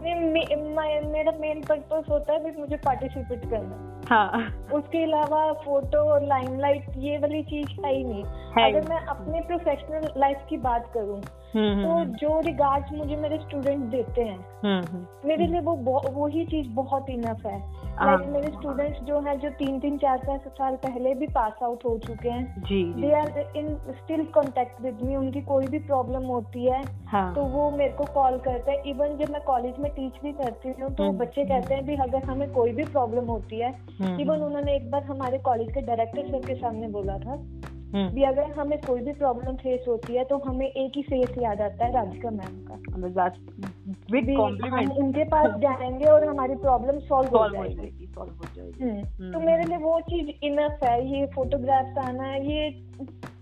मेरा 0.04 1.32
मेन 1.40 1.60
पर्पस 1.60 2.04
होता 2.10 2.32
है 2.32 2.38
कि 2.40 2.60
मुझे 2.60 2.76
पार्टिसिपेट 2.76 3.44
करना। 3.50 3.90
हाँ। 4.10 4.48
उसके 4.74 5.02
अलावा 5.02 5.52
फ़ोटो 5.52 5.98
और 5.98 6.22
लाइमलाइट 6.22 6.86
ये 6.96 7.18
वाली 7.18 7.42
चीज़ 7.42 7.86
है 7.86 7.92
ही 7.94 8.04
नहीं। 8.04 8.24
अगर 8.64 8.88
मैं 8.88 8.98
अपने 9.00 9.40
प्रोफेशनल 9.40 10.20
लाइफ 10.20 10.42
की 10.50 10.56
बात 10.56 10.90
करूँ 10.94 11.16
हम्म, 11.16 11.72
हम्म, 11.72 11.84
तो 11.84 11.90
हम्म। 11.90 12.12
जो 12.12 12.40
रिगार्ड्स 12.40 12.92
मुझे 12.92 13.16
मेरे 13.16 13.38
स्टूडेंट 13.38 13.84
देते 13.84 14.22
हैं 14.22 15.06
मेरे 15.24 15.46
लिए 15.46 15.60
वो 15.60 15.74
वो 16.12 16.26
ही 16.26 16.44
चीज़ 16.44 16.68
बहुत 16.68 17.10
इनफ 17.10 17.46
है। 17.46 17.58
लाइक 17.94 18.20
like, 18.20 18.32
मेरे 18.32 18.48
स्टूडेंट्स 18.48 19.00
जो 19.00 19.18
हैं 19.20 19.38
जो 19.40 19.48
तीन 19.50 19.78
तीन 19.80 19.96
चार 19.98 20.18
चार 20.18 20.38
साल 20.48 20.76
पहले 20.76 21.14
भी 21.14 21.26
पास 21.26 21.62
आउट 21.62 21.84
हो 21.84 21.96
चुके 21.98 22.28
हैं 22.28 22.62
जी 22.62 22.82
they 22.94 23.12
are 23.12 23.52
in 23.56 23.68
still 23.90 24.24
contact 24.34 24.80
with 24.82 25.02
me 25.02 25.16
उनकी 25.16 25.40
कोई 25.40 25.66
भी 25.66 25.78
प्रॉब्लम 25.78 26.24
होती 26.24 26.64
है 26.64 26.82
हाँ. 27.06 27.34
तो 27.34 27.44
वो 27.44 27.70
मेरे 27.70 27.92
को 27.92 28.04
कॉल 28.14 28.38
करते 28.38 28.72
हैं 28.72 28.82
इवन 28.84 29.16
जब 29.18 29.32
मैं 29.32 29.42
कॉलेज 29.42 29.78
में 29.78 29.90
टीच 29.92 30.22
भी 30.22 30.32
करती 30.32 30.74
हूँ 30.80 30.94
तो 30.94 31.04
हुँ. 31.04 31.16
बच्चे 31.16 31.44
कहते 31.44 31.74
हैं 31.74 31.86
भी 31.86 31.96
अगर 31.96 32.24
हमें 32.24 32.50
कोई 32.52 32.72
भी 32.72 32.84
प्रॉब्लम 32.84 33.26
होती 33.26 33.60
है 33.60 33.70
इवन 34.20 34.42
उन्होंने 34.42 34.76
एक 34.76 34.90
बार 34.90 35.04
हमारे 35.04 35.38
कॉलेज 35.38 35.72
के 35.74 35.80
डायरेक्टर 35.80 36.30
सर 36.30 36.46
के 36.46 36.54
सामने 36.54 36.88
बोला 36.88 37.18
था 37.18 37.38
हम्म। 37.94 38.08
भी 38.08 38.22
अगर 38.22 38.50
हमें 38.50 38.78
कोई 38.80 39.00
भी 39.00 39.12
प्रॉब्लम 39.12 39.56
फेस 39.56 39.84
होती 39.88 40.16
है 40.16 40.24
तो 40.24 40.38
हमें 40.38 40.66
एक 40.66 40.96
ही 40.96 41.02
फेस 41.02 41.38
याद 41.38 41.60
आता 41.60 41.84
है 41.84 41.92
राधिका 41.92 42.30
मैम 42.30 42.60
का 42.66 43.02
हम 43.86 44.90
उनके 44.90 45.24
पास 45.24 45.46
जाएँगे 45.60 46.04
और 46.04 46.24
हमारी 46.24 46.54
प्रॉब्लम 46.54 46.98
सॉल्व 46.98 47.28
हो 47.28 47.48
जाएगी। 47.48 48.06
सॉल्व 48.06 48.32
हो 48.32 48.46
जाएगी। 48.56 49.02
तो 49.32 49.40
मेरे 49.40 49.64
लिए 49.64 49.76
वो 49.76 50.00
चीज़ 50.00 50.30
इनफ 50.42 50.78
है 50.84 51.20
ये 51.20 51.26
फोटोग्राफ्स 51.26 51.98
आना 51.98 52.22
है 52.22 52.52
ये 52.52 52.68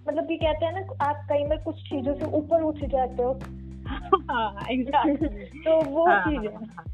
मतलब 0.09 0.31
ये 0.31 0.37
कहते 0.37 0.67
हैं 0.67 0.73
ना 0.73 1.05
आप 1.05 1.17
कई 1.29 1.45
बार 1.45 1.59
कुछ 1.59 1.75
चीज़ों 1.75 2.15
से 2.15 2.25
ऊपर 2.25 2.63
उठ 2.63 2.77
जाते 2.77 3.23
हो। 3.23 3.41
हाँ, 4.31 4.55
तो 5.65 5.85
वो 5.85 6.07
हाँ, 6.07 6.21
चीज़ 6.21 6.41
है 6.41 6.55
हाँ, 6.55 6.85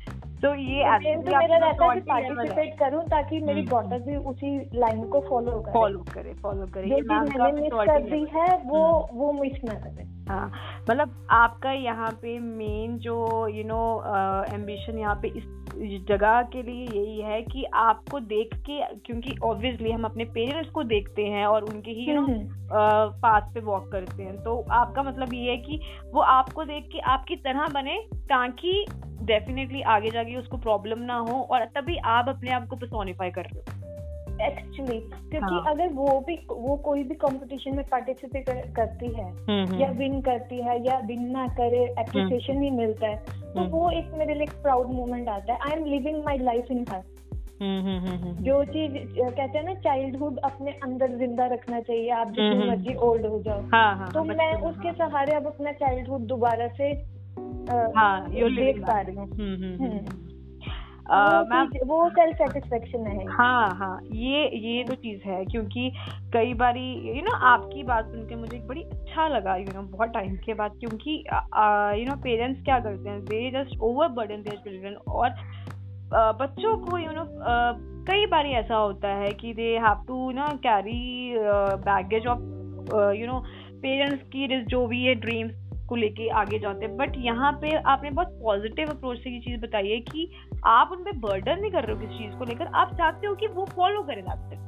तो 0.42 0.54
ये 0.54 1.14
तो 1.14 1.36
मेरा 1.38 1.56
रहता 1.56 1.84
है 1.84 2.00
पार्टिसिपेट 2.00 2.78
करूँ 2.78 3.02
ताकि 3.04 3.40
मेरी 3.40 3.62
डॉटर 3.62 3.94
हम्म, 3.94 3.94
हम्म। 3.94 4.04
भी 4.04 4.16
उसी 4.30 4.78
लाइन 4.78 5.02
को 5.04 5.20
फॉलो 5.20 5.58
करे। 5.60 5.72
फॉलो 5.72 6.04
करे 6.14 6.34
फॉलो 6.42 6.66
करे। 6.74 6.88
जो 6.88 6.98
मैंने 7.06 7.52
मिस 7.52 7.72
कर 7.72 8.02
दी 8.02 8.24
है 8.34 8.46
वो 8.66 8.84
हम्म। 8.88 9.18
वो 9.18 9.32
मिस 9.32 9.64
ना 9.64 9.74
करे। 9.74 10.06
हाँ 10.28 10.50
मतलब 10.90 11.26
आपका 11.30 11.72
यहाँ 11.72 12.10
पे 12.22 12.38
मेन 12.38 12.96
जो 12.98 13.16
यू 13.48 13.64
नो 13.64 13.82
एम्बिशन 14.54 14.98
यहाँ 14.98 15.14
पे 15.22 15.28
इस 15.28 15.44
जगह 16.08 16.40
के 16.42 16.62
लिए 16.62 16.84
यही 16.84 17.20
है 17.20 17.40
कि 17.42 17.64
आपको 17.74 18.20
देख 18.20 18.54
के 18.68 18.80
क्योंकि 18.96 19.34
ऑब्वियसली 19.44 19.90
हम 19.90 20.04
अपने 20.04 20.24
पेरेंट्स 20.24 20.70
को 20.70 20.82
देखते 20.84 21.26
हैं 21.26 21.46
और 21.46 21.64
उनके 21.64 21.90
ही 21.90 22.10
यू 22.10 22.20
नो 22.20 22.26
पाथ 23.22 23.52
पे 23.54 23.60
वॉक 23.60 23.90
करते 23.92 24.22
हैं। 24.22 24.36
तो 24.44 24.64
आपका 24.70 25.02
मतलब 25.02 25.34
ये 25.34 25.50
है 25.50 25.56
कि 25.56 25.80
वो 26.14 26.20
आपको 26.20 26.64
देख 26.64 26.88
के 26.92 26.98
आपकी 27.10 27.36
तरह 27.36 27.68
बने 27.74 27.98
ताकि 28.14 28.84
डेफिनेटली 29.22 29.82
आगे 29.82 30.10
जाके 30.10 30.36
उसको 30.36 30.56
प्रॉब्लम 30.56 30.98
ना 30.98 31.16
हो 31.18 31.40
और 31.42 31.64
तभी 31.76 31.96
आप 32.06 32.28
अपने 32.28 32.50
आप 32.50 32.66
को 32.66 32.76
पर्सोनिफाई 32.76 33.30
कर 33.30 33.42
रहे 33.42 33.58
हो 33.58 33.86
एक्चुअली 34.40 34.98
क्योंकि 35.00 35.38
हाँ. 35.38 35.64
अगर 35.66 35.88
वो 35.88 36.18
भी 36.26 36.36
वो 36.50 36.76
कोई 36.76 37.02
भी 37.02 37.14
कंपटीशन 37.14 37.76
में 37.76 37.84
पार्टिसिपेट 37.84 38.46
कर, 38.46 38.60
करती 38.76 39.06
है 39.06 39.24
हम्म, 39.24 39.64
हम्म। 39.64 39.80
या 39.80 39.90
विन 39.90 40.20
करती 40.20 40.62
है 40.62 40.86
या 40.86 40.98
विन 40.98 41.30
ना 41.30 41.46
करे 41.46 41.82
एप्रिसिएशन 42.00 42.52
हम्म। 42.52 42.64
ही 42.64 42.70
मिलता 42.70 43.06
है 43.06 43.16
तो 43.54 43.60
हुँ. 43.60 43.68
वो 43.68 43.90
एक 43.90 44.10
मेरे 44.14 44.34
लिए 44.34 44.46
प्राउड 44.62 44.92
मोमेंट 44.92 45.28
आता 45.28 45.52
है 45.52 45.58
I 45.60 45.78
am 45.78 45.84
living 45.84 46.24
my 46.24 46.38
life 46.38 46.70
in 46.70 46.84
हर 46.90 47.02
जो 47.60 48.64
चीज़ 48.64 48.92
कहते 49.18 49.58
हैं 49.58 49.64
ना 49.64 49.74
चाइल्डहुड 49.74 50.38
अपने 50.38 50.72
अंदर 50.82 51.16
ज़िंदा 51.18 51.46
रखना 51.46 51.80
चाहिए 51.80 52.10
आप 52.10 52.28
जितनी 52.28 52.68
मर्ज़ी 52.68 52.94
ओल्ड 52.94 53.26
हो 53.26 53.42
जाओ 53.42 53.60
हाँ, 53.60 53.96
हाँ, 53.96 54.10
तो 54.12 54.22
मैं 54.24 54.52
उसके 54.62 54.92
सहारे 54.92 55.34
अब 55.34 55.46
अपना 55.46 55.72
चाइल्डहुड 55.72 56.26
दोबारा 56.26 56.68
से 56.68 56.92
हाँ, 57.70 58.30
देख 58.30 58.80
पा 58.82 59.00
रही 59.00 59.16
हूँ। 59.16 59.26
वो 61.86 62.08
सेल्फ 62.10 62.36
सेटिस्फेक्शन 62.36 63.06
है। 63.06 63.24
हाँ 63.26 63.68
हाँ 63.76 64.00
ये 64.04 64.40
ये 64.58 64.84
तो 64.84 64.94
चीज़ 64.94 65.20
है 65.26 65.44
क्योंकि 65.44 65.90
कई 66.32 66.54
बारी 66.54 67.16
यू 67.16 67.22
नो 67.22 67.32
आपकी 67.46 67.82
बात 67.82 68.06
सुन 68.06 68.26
के 68.26 68.36
मुझे 68.36 68.58
बड़ी 68.58 68.82
अच्छा 68.82 69.28
लगा 69.28 69.56
यू 69.56 69.66
नो 69.74 69.82
बहुत 69.82 70.08
टाइम 70.08 70.36
के 70.36 70.54
बाद 70.54 70.72
क्योंकि 70.80 71.24
यू 72.00 72.08
नो 72.08 72.16
पेरेंट्स 72.16 72.64
क्या 72.64 72.78
करते 72.80 73.08
हैं 73.10 73.24
they 73.24 73.50
just 73.50 73.80
over 73.80 74.08
burden 74.08 74.42
their 74.42 74.56
children 74.56 74.94
और 74.94 75.30
बच्चों 76.14 76.76
को 76.78 76.98
यू 76.98 77.10
नो 77.10 77.24
कई 78.10 78.26
बार 78.26 78.46
ऐसा 78.46 78.76
होता 78.76 79.08
है 79.08 79.30
कि 79.30 79.54
दे 79.54 79.78
हैव 79.78 80.04
टू 80.08 80.30
ना 80.30 80.46
carry 80.46 81.34
baggage 81.84 82.26
of 82.26 82.40
you 83.14 83.26
know 83.26 83.40
parents 83.82 84.22
की 84.28 84.64
जो 84.64 84.86
भी 84.86 85.04
है 85.04 85.14
ड्रीम्स 85.14 85.67
को 85.88 85.96
लेके 85.96 86.28
आगे 86.28 86.58
जाते 86.58 86.86
हैं। 86.86 86.96
बट 86.96 87.12
यहाँ 87.16 87.52
पे 87.52 87.76
आपने 87.76 88.10
बहुत 88.10 88.38
पॉजिटिव 88.42 88.88
अप्रोच 88.88 89.18
से 89.18 89.30
ये 89.30 89.40
चीज़ 89.40 89.60
बताई 89.60 89.88
है 89.88 90.00
कि 90.00 90.30
आप 90.66 90.88
उन 90.92 91.04
पर 91.04 91.12
बर्डन 91.18 91.60
नहीं 91.60 91.70
कर 91.70 91.84
रहे 91.84 91.96
हो 91.96 92.00
किसी 92.00 92.18
चीज़ 92.18 92.38
को 92.38 92.44
लेकर। 92.44 92.66
आप 92.66 92.94
चाहते 92.94 93.26
हो 93.26 93.34
कि 93.34 93.46
वो 93.46 93.64
फॉलो 93.64 94.02
करें 94.02 94.22
हम्म 94.22 94.67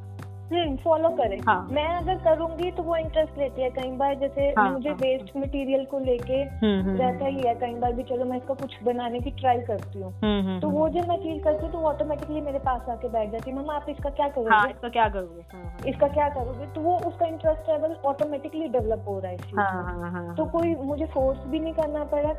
फॉलो 0.51 1.09
करें। 1.09 1.39
हाँ. 1.47 1.69
मैं 1.73 1.87
अगर 1.87 2.15
करूँगी 2.15 2.71
तो 2.71 2.83
वो 2.83 2.97
इंटरेस्ट 2.97 3.39
लेती 3.39 3.63
है। 3.63 3.71
कई 3.71 3.91
बार 3.91 4.15
जैसे 4.15 4.47
हाँ, 4.59 4.71
मुझे 4.71 4.89
हाँ, 4.89 4.97
वेस्ट 4.97 5.37
मटेरियल 5.37 5.85
को 5.85 5.99
लेके 5.99 6.35
हम्म, 6.35 6.81
हम्म, 6.81 6.97
रहता 6.97 7.27
ही 7.27 7.43
है। 7.47 7.55
कई 7.55 7.75
बार 7.75 7.93
भी 7.93 8.03
चलो 8.03 8.25
मैं 8.25 8.37
इसका 8.37 8.55
कुछ 8.55 8.83
बनाने 8.83 9.21
की 9.21 9.31
ट्राई 9.31 9.61
करती 9.61 10.01
हूँ। 10.01 10.13
हम्म, 10.25 10.61
तो 10.61 10.71
वो 10.71 10.89
जब 10.89 11.09
मैं 11.09 11.17
फील 11.17 11.43
करती 11.43 11.67
हूँ 11.67 11.73
तो 11.73 11.79
ऑटोमेटिकली 11.79 12.41
मेरे 12.41 12.59
पास 12.59 12.89
आके 12.89 13.09
बैठ 13.09 13.31
जाती 13.31 13.51
है। 13.51 13.57
मम्मा 13.57 13.75
आप 13.75 13.87
इसका 13.89 14.11
क्या 14.11 14.29
करोगे? 14.29 14.51
हाँ, 14.51 14.69
इसका 14.71 14.89
क्या 14.89 15.09
करोगे? 15.09 15.91
इसका 15.91 16.09
क्या 16.09 16.29
करोगे? 16.29 16.67
तो 16.67 16.81
वो 16.81 16.97
उसका 16.97 17.27
इंटरेस्ट 17.27 17.71
लेवल 17.71 17.97
ऑटोमेटिकली 18.05 18.69
डेवलप 18.69 19.05
हो 19.09 19.19
रहा 19.19 19.31
है 19.33 19.39
हाँ, 19.57 20.35
तो 20.37 20.45
कोई 20.45 20.75
मुझे 20.75 21.07
फोर्स 21.07 21.39
भी 21.47 21.61
नहीं 21.61 21.73
करना 21.73 22.05
पड़ा 22.05 22.33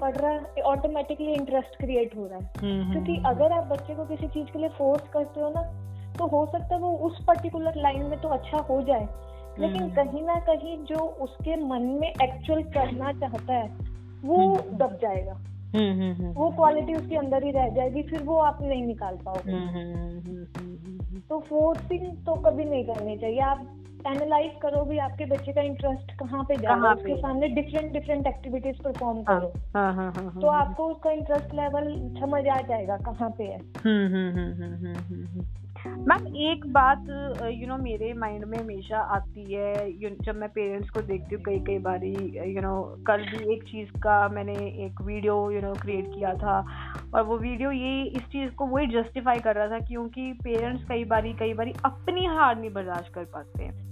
पढ़ 0.00 0.16
रहा 0.16 0.30
है 0.30 0.62
ऑटोमेटिकली 0.62 1.32
इंटरेस्ट 1.32 1.76
क्रिएट 1.76 2.16
हो 2.16 2.26
रहा 2.26 2.38
है। 2.38 2.46
क्योंकि 2.92 3.22
अगर 3.26 3.52
आप 3.52 3.64
बच्चे 3.64 3.94
को 3.94 4.04
किसी 4.04 4.26
चीज़ 4.26 4.46
के 4.46 4.58
लिए 4.58 4.68
फोर्स 4.68 5.08
करते 5.08 5.40
हो 5.40 5.48
ना 5.50 5.62
तो 6.16 6.26
हो 6.26 6.44
सकता 6.46 6.74
है 6.74 6.80
वो 6.80 6.90
उस 7.06 7.22
पर्टिकुलर 7.24 7.80
लाइन 7.82 8.04
में 8.04 8.20
तो 8.20 8.28
अच्छा 8.28 8.58
हो 8.70 8.80
जाए 8.82 9.08
लेकिन 9.58 9.82
हम्म। 9.82 9.94
कहीं 9.94 10.22
ना 10.22 10.34
कहीं 10.46 10.76
जो 10.84 11.04
उसके 11.22 11.56
मन 11.66 11.82
में 12.00 12.08
एक्चुअल 12.08 12.62
करना 12.72 13.12
चाहता 13.12 13.52
है 13.52 13.68
वो 14.24 14.38
हम्म। 14.38 14.76
दब 14.76 14.98
जाएगा 15.02 15.40
हम्म, 15.76 16.32
वो 16.32 16.50
क्वालिटी 16.50 16.94
उसके 16.94 17.16
अंदर 17.16 17.44
ही 17.44 17.50
रह 17.50 17.68
जाएगी 17.68 18.02
फिर 18.02 18.22
वो 18.22 18.36
आप 18.40 18.62
नहीं 18.62 18.86
निकाल 18.86 19.16
पाओगे 19.24 20.44
तो 21.28 21.38
फोर्सिंग 21.40 22.06
तो 22.26 22.34
कभी 22.42 22.64
नहीं 22.64 22.84
करनी 22.84 23.16
चाहिए 23.18 23.40
आप 23.44 23.66
एनालाइज 24.06 24.50
करो 24.62 24.84
भी 24.84 24.98
आपके 24.98 25.24
बच्चे 25.24 25.52
का 25.52 25.62
इंटरेस्ट 25.62 26.12
कहाँ 26.18 26.42
पे 26.44 26.56
जा 26.56 26.74
रहा 26.74 26.88
है 26.88 26.94
उसके 26.94 27.16
सामने 27.16 27.48
डिफरेंट 27.50 27.92
डिफरेंट 27.92 28.26
एक्टिविटीज़ 28.26 28.82
परफॉर्म 28.82 29.22
करो 29.22 29.52
हाँ, 29.76 29.92
हाँ, 29.94 30.12
हाँ, 30.12 30.40
तो 30.40 30.46
आपको 30.48 30.86
उसका 30.86 31.10
इंटरेस्ट 31.10 31.54
लेवल 31.54 31.92
समझ 32.20 32.46
आ 32.48 32.60
जाएगा 32.68 32.96
कहाँ 33.06 33.30
पे 33.38 33.44
है 33.44 33.58
मैम, 35.86 36.26
एक 36.50 36.66
बात 36.72 37.06
यू 37.52 37.66
नो 37.68 37.76
मेरे 37.76 38.12
माइंड 38.14 38.44
में 38.44 38.58
हमेशा 38.58 38.98
आती 39.16 39.54
है 39.54 39.90
जब 40.16 40.36
मैं 40.36 40.48
पेरेंट्स 40.48 40.90
को 40.90 41.00
देखती 41.02 41.34
हूँ, 41.34 41.42
कई 41.44 41.58
कई 41.66 41.78
बारी 41.78 42.14
यू 42.54 42.62
नो 42.62 42.82
कल 43.06 43.22
भी 43.22 43.52
एक 43.54 43.62
चीज़ 43.62 43.90
का 44.02 44.28
मैंने 44.28 44.54
एक 44.86 45.00
वीडियो 45.02 45.50
यू 45.50 45.60
नो 45.60 45.72
क्रिएट 45.82 46.06
किया 46.14 46.34
था 46.34 46.58
और 47.14 47.22
वो 47.22 47.38
वीडियो 47.38 47.70
ये 47.72 48.02
इस 48.02 48.22
चीज़ 48.32 48.50
को 48.50 48.66
वही 48.66 48.86
जस्टिफाई 48.92 49.38
कर 49.38 49.54
रहा 49.54 49.68
था 49.68 49.84
क्योंकि 49.86 50.32
पेरेंट्स 50.44 50.84
कई 50.88 51.04
बारी 51.04 51.32
कई 51.32 51.54
बारी 51.54 51.72
अपनी 51.84 52.26
हार 52.26 52.58
नहीं 52.60 52.72
बर्दाश्त 52.72 53.12
कर 53.14 53.24
पाते 53.24 53.64
हैं। 53.64 53.85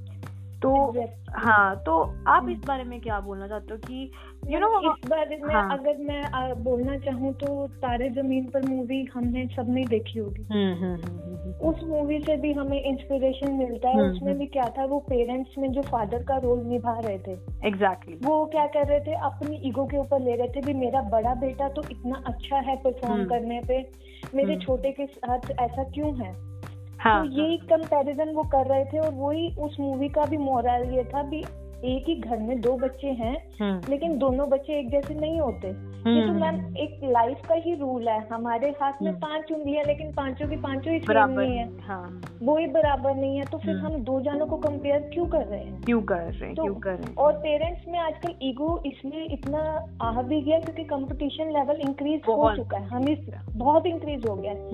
तो 0.64 1.04
हाँ 1.36 1.76
तो 1.76 2.14
आप 2.28 2.48
इस 2.50 2.58
बारे 2.66 2.84
में 2.84 3.00
क्या 3.00 3.20
बोलना 3.20 3.48
चाहते 3.48 3.72
हो 3.72 3.78
कि 3.78 4.10
यू 4.48 4.58
नो 4.60 4.92
इस 4.92 5.08
बारे 5.10 5.36
में 5.36 5.54
हाँ. 5.54 5.78
अगर 5.78 5.96
मैं 5.98 6.62
बोलना 6.64 6.96
चाहूँ 6.98 7.32
तो 7.32 7.66
तारे 7.66 8.08
ज़मीन 8.10 8.44
पर 8.44 8.68
मूवी 8.68 9.04
हमने 9.04 9.46
सबने 9.46 9.84
देखी 9.84 10.18
होगी। 10.18 10.42
हम्म, 10.42 10.84
हम्म, 10.84 11.52
उस 11.68 11.82
मूवी 11.84 12.20
से 12.20 12.36
भी 12.36 12.52
हमें 12.52 12.82
इंस्पिरेशन 12.82 13.52
मिलता 13.52 13.88
है। 13.88 14.00
उसमें 14.02 14.38
भी 14.38 14.46
क्या 14.46 14.64
था 14.78 14.84
वो 14.84 14.98
पेरेंट्स 14.98 15.58
में 15.58 15.72
जो 15.72 15.82
फादर 15.82 16.22
का 16.22 16.36
रोल 16.36 16.62
निभा 16.66 16.98
रहे 16.98 17.18
थे 17.18 17.32
एग्जैक्टली 17.32 18.14
exactly. 18.14 18.26
वो 18.26 18.46
क्या 18.46 18.66
कर 18.66 18.86
रहे 18.86 19.00
थे 19.00 19.14
अपनी 19.14 19.56
ईगो 19.56 19.84
के 19.84 19.96
ऊपर 19.96 20.20
ले 20.20 20.36
रहे 20.36 20.48
थे 20.48 20.60
भी 20.60 20.74
मेरा 20.74 21.00
बड़ा 21.00 21.34
बेटा 21.34 21.68
तो 21.68 21.82
इतना 21.90 22.22
अच्छा 22.26 22.56
है 22.56 22.76
परफॉर्म 22.76 23.24
करने 23.24 23.60
पे। 23.68 23.90
मेरे 24.34 24.56
छोटे 24.56 24.90
के 24.92 25.06
साथ 25.06 25.50
ऐसा 25.60 25.82
क्यों 25.84 26.16
है? 26.18 26.53
हाँ, 27.00 27.26
तो 27.26 27.32
यही 27.32 27.56
कंपैरिजन 27.66 28.30
वो 28.30 28.42
कर 28.44 28.66
रहे 28.66 28.84
थे 28.84 28.98
और 28.98 29.12
वही 29.14 29.48
उस 29.58 29.76
मूवी 29.80 30.08
का 30.08 30.24
भी 30.24 30.36
मोरल 30.36 30.90
ये 30.94 31.04
था 31.04 31.22
भी 31.22 31.44
एक 31.84 32.08
ही 32.08 32.14
घर 32.14 32.36
में 32.36 32.60
दो 32.60 32.76
बच्चे 32.76 33.06
हैं 33.06 33.36
हम्म। 33.60 33.90
लेकिन 33.90 34.18
दोनों 34.18 34.48
बच्चे 34.48 34.78
एक 34.78 34.90
जैसे 34.90 35.14
नहीं 35.14 35.40
होते। 35.40 35.68
ये 36.10 36.26
तो 36.26 36.32
मैम 36.32 36.54
हम्म। 36.54 36.76
एक 36.76 37.00
लाइफ 37.04 37.40
का 37.48 37.54
ही 37.54 37.74
रूल 37.74 38.08
है। 38.08 38.28
हमारे 38.32 38.68
हाथ 38.82 38.92
में 39.02 39.10
हम्म। 39.10 39.20
पाँच 39.20 39.52
उंगलियाँ 39.52 39.84
लेकिन 39.84 40.12
पाँचों 40.12 40.48
की 40.48 40.56
पाँचों 40.56 40.92
ही 40.92 40.98
सेम 41.00 41.40
नहीं 41.40 41.56
है। 41.56 41.80
हाँ। 41.80 42.20
वो 42.42 42.56
ही 42.56 42.66
बराबर 42.66 43.14
नहीं 43.14 43.36
है 43.36 43.44
तो 43.44 43.58
फिर 43.58 43.76
हम 43.76 43.94
दो 43.94 44.20
जानों 44.20 44.46
को 44.46 44.56
कंपेयर 44.56 45.10
क्यों 45.14 45.26
कर 45.26 45.46
रहे 45.46 45.60
हैं? 45.60 45.82
क्यों 45.82 46.02
कर 46.02 46.16
रहे 46.16 46.46
हैं? 46.46 46.54
तो, 46.54 46.62
क्यों 46.62 46.74
कर 46.74 46.90
रहे 46.90 47.02
हैं? 47.02 47.14
और 47.14 47.32
पेरेंट्स 47.32 47.82
में 47.88 47.98
आजकल 47.98 48.34
ईगो 48.42 48.82
इसलिए 48.86 49.24
इतना 49.24 49.86
आ 50.02 50.22
भी 50.22 50.42
गया 50.42 50.58
क्योंकि 50.58 50.84
कंपटीशन 50.84 51.50
लेवल 51.50 51.76
इंक्रीज 51.76 52.20
हो 52.28 52.56
चुका 52.56 52.78
है। 52.78 52.86
हम 52.86 53.08
इस 53.08 53.18
बहुत 53.50 53.86
इंक्रीज 53.86 54.26
हो 54.28 54.34
गया 54.34 54.52
है। 54.52 54.64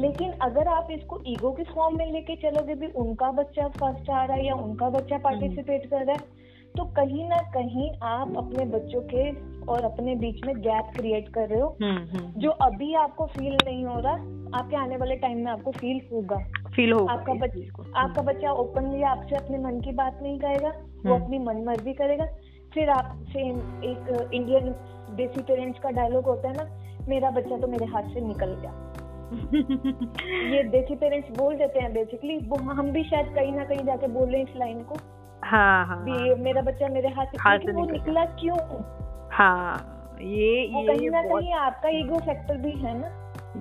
लेकिन 0.00 0.30
अगर 0.30 0.68
आप 0.68 0.88
इसको 0.90 1.20
ईगो 1.26 1.50
के 1.50 1.62
फॉर्म 1.64 1.98
में 1.98 2.12
लेके 2.12 2.36
चलोगे 2.36 2.74
भी 2.74 2.86
उनका 2.86 3.30
बच्चा 3.30 3.68
फ़र्स्ट 3.68 4.10
आ 4.10 4.24
रहा 4.24 4.36
है 4.36 4.46
या 4.46 4.54
उनका 4.54 4.88
बच्चा 4.90 5.18
पार्टिसिपेट 5.18 5.86
कर 5.86 6.04
रहा 6.04 6.12
है 6.12 6.45
तो 6.76 6.84
कहीं 6.84 7.28
ना 7.28 7.36
कहीं 7.36 7.90
आप 8.02 8.36
अपने 8.36 8.64
बच्चों 8.64 9.00
के 9.00 9.30
और 9.72 9.84
अपने 9.84 10.14
बीच 10.14 10.46
में 10.46 10.54
गैप 10.56 10.84
क्रिएट 10.96 11.28
कर 11.28 11.48
रहे 11.48 11.60
हो। 11.60 11.76
हम्म, 11.82 12.18
हम्म। 12.18 12.40
जो 12.40 12.50
अभी 12.50 12.94
आपको 12.94 13.26
फील 13.26 13.56
नहीं 13.64 13.84
हो 13.84 14.00
रहा 14.00 14.12
आपके 14.58 14.76
आने 14.76 14.96
वाले 14.96 15.16
टाइम 15.16 15.38
में 15.38 15.52
आपको 15.52 15.70
फील 15.70 16.00
होगा। 16.12 16.36
फील 16.76 16.92
होगा 16.92 17.12
आपका 17.12 17.32
बच्चा 17.32 18.00
आपका 18.00 18.22
बच्चा 18.22 18.52
ओपनली 18.52 19.02
आपसे 19.02 19.36
अपने 19.36 19.58
मन 19.58 19.80
की 19.80 19.92
बात 19.92 20.18
नहीं 20.22 20.38
करेगा 20.38 20.68
वो 21.06 21.14
हम्म। 21.14 21.24
अपनी 21.24 21.38
मन 21.38 21.64
मर्ज़ी 21.66 21.92
करेगा। 21.92 22.26
फिर 22.74 22.90
आप 22.90 23.24
सेम 23.28 23.56
एक 23.84 24.30
इंडियन 24.34 24.74
देसी 25.16 25.42
पेरेंट्स 25.42 25.78
का 25.80 25.90
डायलॉग 25.90 26.24
होता 26.24 26.48
है 26.48 26.54
ना 26.54 26.78
मेरा 27.08 27.30
बच्चा 27.30 27.56
तो 27.56 27.66
मेरे 27.66 27.86
हाथ 27.86 28.02
से 28.02 28.20
निकल 28.20 28.54
गया। 28.54 28.92
ये 30.56 30.62
देसी 30.62 30.94
पेरेंट्स 30.94 31.38
बोल 31.38 31.56
देते 31.56 31.80
हैं 31.80 31.92
बेसिकली 31.92 32.36
वो 32.38 32.56
हम 32.56 32.90
भी 32.90 33.04
शायद 33.04 33.26
कहीं 33.26 33.52
ना 33.52 33.64
कहीं 33.64 33.84
जाके 33.84 34.06
बोल 34.06 34.28
रहे 34.28 34.40
हैं 34.40 34.48
इस 34.48 34.56
लाइन 34.56 34.82
को। 34.82 34.94
हाँ 35.46 35.86
हाँ, 35.86 35.96
हाँ। 35.96 36.34
मेरा 36.36 36.62
बच्चा 36.62 36.88
मेरे 36.88 37.08
हाथ 37.08 37.26
से 37.26 37.38
हाथ 37.40 37.58
वो 37.58 37.84
निकला 37.84 38.24
क्यों? 38.24 38.56
हाँ 39.32 40.18
ये 40.20 40.60
ये 40.60 40.86
कहीं 40.86 41.10
ना 41.10 41.22
कहीं 41.22 41.52
आपका 41.52 41.88
ईगो 41.88 42.18
फैक्टर 42.18 42.56
भी 42.56 42.72
है 42.72 42.98
ना। 42.98 43.08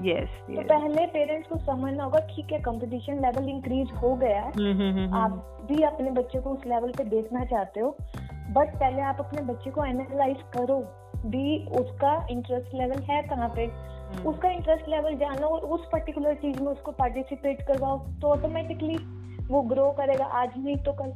यस 0.05 0.29
तो 0.47 0.61
पहले 0.61 1.05
पेरेंट्स 1.05 1.49
को 1.49 1.57
समझना 1.57 2.03
होगा 2.03 2.19
ठीक 2.19 2.51
है 2.51 2.59
कंपटीशन 2.59 3.13
लेवल 3.13 3.49
इंक्रीज 3.49 3.91
हो 3.91 4.15
गया 4.15 4.41
है। 4.41 4.51
हम्म, 4.51 4.71
हम्म, 4.71 4.97
हम्म, 4.97 5.13
आप 5.13 5.31
भी 5.71 5.83
अपने 5.83 6.11
बच्चे 6.11 6.39
को 6.39 6.49
उस 6.49 6.65
लेवल 6.67 6.91
पे 6.91 7.03
देखना 7.03 7.45
चाहते 7.45 7.79
हो। 7.79 7.97
बट 8.51 8.75
पहले 8.75 9.01
आप 9.01 9.17
अपने 9.19 9.41
बच्चे 9.41 9.71
को 9.71 9.85
एनालाइज 9.85 10.37
करो 10.37 10.79
भी 11.25 11.65
उसका 11.65 12.27
इंटरेस्ट 12.31 12.73
लेवल 12.73 13.01
है 13.01 13.21
कहाँ 13.23 13.49
पे। 13.49 13.67
उसका 14.25 14.49
इंटरेस्ट 14.49 14.89
लेवल 14.89 15.15
जानो 15.15 15.47
और 15.47 15.61
उस 15.61 15.87
पर्टिकुलर 15.93 16.33
चीज़ 16.33 16.61
में 16.61 16.71
उसको 16.71 16.91
पार्टिसिपेट 16.91 17.61
करवाओ 17.61 17.97
तो 17.97 18.27
ऑटोमेटिकली 18.27 18.97
वो 19.47 19.61
ग्रो 19.61 19.89
करेगा। 19.91 20.25
आज 20.25 20.49
नहीं 20.57 20.75
तो 20.75 20.93
कल। 20.93 21.13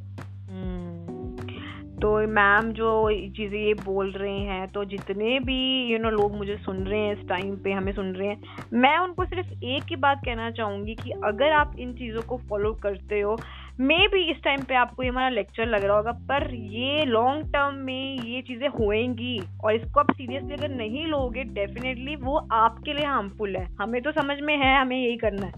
तो 2.02 2.28
मैम 2.28 2.72
जो 2.72 2.90
चीज़ें 3.12 3.60
ये 3.60 3.74
बोल 3.74 4.12
रहे 4.12 4.38
हैं 4.40 4.68
तो 4.68 4.84
जितने 4.86 5.40
भी 5.40 5.58
यू 5.84 5.98
you 5.98 6.04
नो 6.04 6.10
know, 6.10 6.22
लोग 6.22 6.36
मुझे 6.38 6.56
सुन 6.58 6.78
रहे 6.78 7.00
हैं 7.00 7.14
इस 7.14 7.28
टाइम 7.30 7.56
पे 7.56 7.72
हमें 7.72 7.92
सुन 7.94 8.14
रहे 8.14 8.28
हैं 8.28 8.42
मैं 8.74 8.98
उनको 8.98 9.26
सिर्फ़ 9.26 9.66
एक 9.66 9.84
ही 9.84 9.96
बात 9.96 10.22
कहना 10.26 10.52
चाहूँगी 10.52 10.96
कि 10.96 11.12
अगर 11.12 11.52
आप 11.52 11.76
इन 11.80 11.94
चीज़ों 11.94 12.22
को 12.22 12.38
फॉलो 12.50 12.74
करते 12.74 13.20
हो 13.20 13.38
मे 13.80 13.98
भी 14.08 14.24
इस 14.32 14.38
टाइम 14.44 14.64
पे 14.64 14.76
आपको 14.76 15.04
ये 15.04 15.10
हमारा 15.10 15.30
लेक्चर 15.30 15.66
लग 15.66 15.84
रहा 15.84 15.98
होगा 15.98 16.12
पर 16.12 16.54
ये 16.54 17.06
लॉन्ग 17.06 17.46
टर्म 17.46 17.76
में 17.76 18.24
ये 18.24 18.42
चीज़ें 18.42 18.68
होएँगी 18.70 19.40
और 19.64 19.76
इसको 19.76 20.00
आप 20.00 20.12
सीरियसली 20.12 20.54
अगर 20.54 20.70
नहीं 20.70 21.06
लोगे 21.06 21.44
डेफिनेटली 21.44 22.16
वो 22.16 22.48
आपके 22.52 22.94
लिए 22.94 23.06
हार्मफुल 23.06 23.56
है। 23.56 23.68
हमें 23.82 24.02
तो 24.02 24.12
समझ 24.12 24.40
में 24.42 24.58
है 24.58 24.82
हमें 24.82 24.98
यही 24.98 25.18
करना 25.18 25.46
है। 25.46 25.52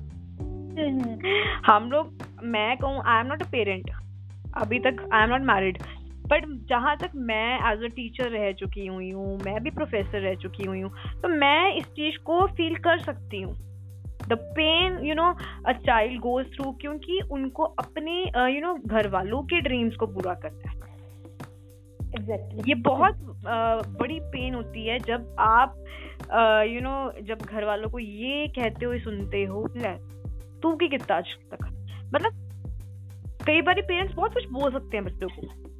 हम्म। 0.71 1.17
हम 1.65 1.91
लोग 1.91 2.13
मैं 2.43 2.77
कहूँ 2.77 3.01
I 3.05 3.19
am 3.19 3.27
not 3.27 3.41
a 3.41 3.49
parent 3.51 3.89
अभी 4.57 4.79
तक 4.79 5.09
I 5.13 5.23
am 5.23 5.29
not 5.29 5.41
married 5.41 5.77
but 6.31 6.45
जहाँ 6.69 6.97
तक 6.97 7.11
मैं 7.15 7.71
एज 7.71 7.83
अ 7.83 7.87
टीचर 7.87 8.29
रह 8.29 8.51
चुकी 8.51 8.85
हुई 8.87 9.11
हूँ 9.11 9.39
मैं 9.45 9.63
भी 9.63 9.69
प्रोफेसर 9.69 10.19
रह 10.19 10.35
चुकी 10.35 10.63
हुई 10.63 10.81
हूँ 10.81 10.91
तो 11.21 11.27
मैं 11.27 11.75
इस 11.75 11.85
चीज़ 11.85 12.17
को 12.17 12.45
फील 12.47 12.75
कर 12.75 12.99
सकती 12.99 13.41
हूँ 13.41 13.53
the 14.27 14.33
pain 14.33 14.99
you 15.05 15.15
know 15.15 15.33
a 15.65 15.71
child 15.71 16.19
goes 16.19 16.45
through 16.45 16.71
क्योंकि 16.71 17.19
उनको 17.31 17.63
अपने 17.63 18.21
यू 18.55 18.61
नो 18.61 18.75
घर 18.87 19.07
वालों 19.07 19.43
के 19.43 19.61
ड्रीम्स 19.61 19.95
को 19.95 20.07
पूरा 20.07 20.33
करना 20.33 20.69
है 20.69 20.79
exactly. 22.15 22.67
ये 22.67 22.75
बहुत 22.75 23.15
uh, 23.15 23.99
बड़ी 23.99 24.19
पेन 24.19 24.55
होती 24.55 24.87
है 24.87 24.99
जब 24.99 25.35
आप 25.39 25.75
you 25.77 26.79
uh, 26.79 26.83
know 26.83 27.05
you 27.05 27.15
know, 27.15 27.27
जब 27.27 27.37
घर 27.41 27.65
वालों 27.65 27.89
को 27.89 27.99
ये 27.99 28.47
कहते 28.47 28.85
हुए 28.85 28.99
सुनते 28.99 29.43
हो 29.43 29.67
तू 30.63 30.75
की 30.75 30.87
कितना 30.87 31.15
आज 31.15 31.35
तक 31.51 31.65
मतलब 32.15 32.31
कई 33.47 33.61
बार 33.61 33.81
पेरेंट्स 33.81 34.15
बहुत 34.15 34.33
कुछ 34.33 34.45
बोल 34.45 34.71
सकते 34.71 34.97
हैं 34.97 35.05
बच्चों 35.05 35.29
को। 35.29 35.71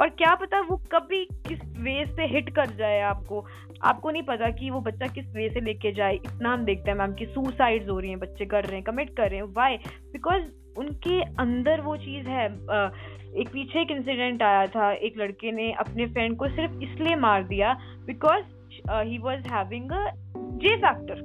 और 0.00 0.08
क्या 0.08 0.34
पता 0.34 0.60
वो 0.60 0.76
कभी 0.92 1.24
किस 1.48 1.60
वे 1.78 2.04
से 2.06 2.26
हिट 2.26 2.50
कर 2.50 2.66
जाए 2.68 3.00
आपको। 3.02 3.44
आपको 3.82 4.10
नहीं 4.10 4.22
पता 4.22 4.50
कि 4.50 4.70
वो 4.70 4.80
बच्चा 4.80 5.06
किस 5.06 5.26
वे 5.34 5.48
से 5.48 5.60
लेके 5.60 5.92
जाए। 5.92 6.14
इतना 6.14 6.52
हम 6.52 6.64
देखते 6.64 6.90
हैं 6.90 6.98
मैम 6.98 7.14
कि 7.14 7.26
सुसाइड्स 7.26 7.88
हो 7.88 7.98
रही 7.98 8.10
हैं, 8.10 8.18
बच्चे 8.18 8.46
कर 8.46 8.64
रहे 8.64 8.74
हैं 8.74 8.84
कमिट 8.84 9.16
कर 9.16 9.30
रहे 9.30 9.40
हैं। 9.40 9.46
वाई 9.46 9.76
बिकॉज़ 10.12 10.42
उनके 10.78 11.20
अंदर 11.40 11.80
वो 11.80 11.96
चीज़ 11.96 12.28
है। 12.28 12.46
एक 13.34 13.48
पीछे 13.52 13.80
एक 13.80 13.90
इंसिडेंट 13.90 14.42
आया 14.42 14.66
था। 14.66 14.92
एक 14.92 15.18
लड़के 15.18 15.52
ने 15.52 15.72
अपने 15.72 16.06
फ्रेंड 16.06 16.36
को 16.36 16.48
सिर्फ़ 16.48 16.80
इसलिए 16.82 17.16
मार 17.16 17.44
दिया 17.44 17.72
because 18.06 18.44
he 18.90 19.18
was 19.18 19.48
having 19.48 19.90
J 20.60 20.76
factor 20.76 21.22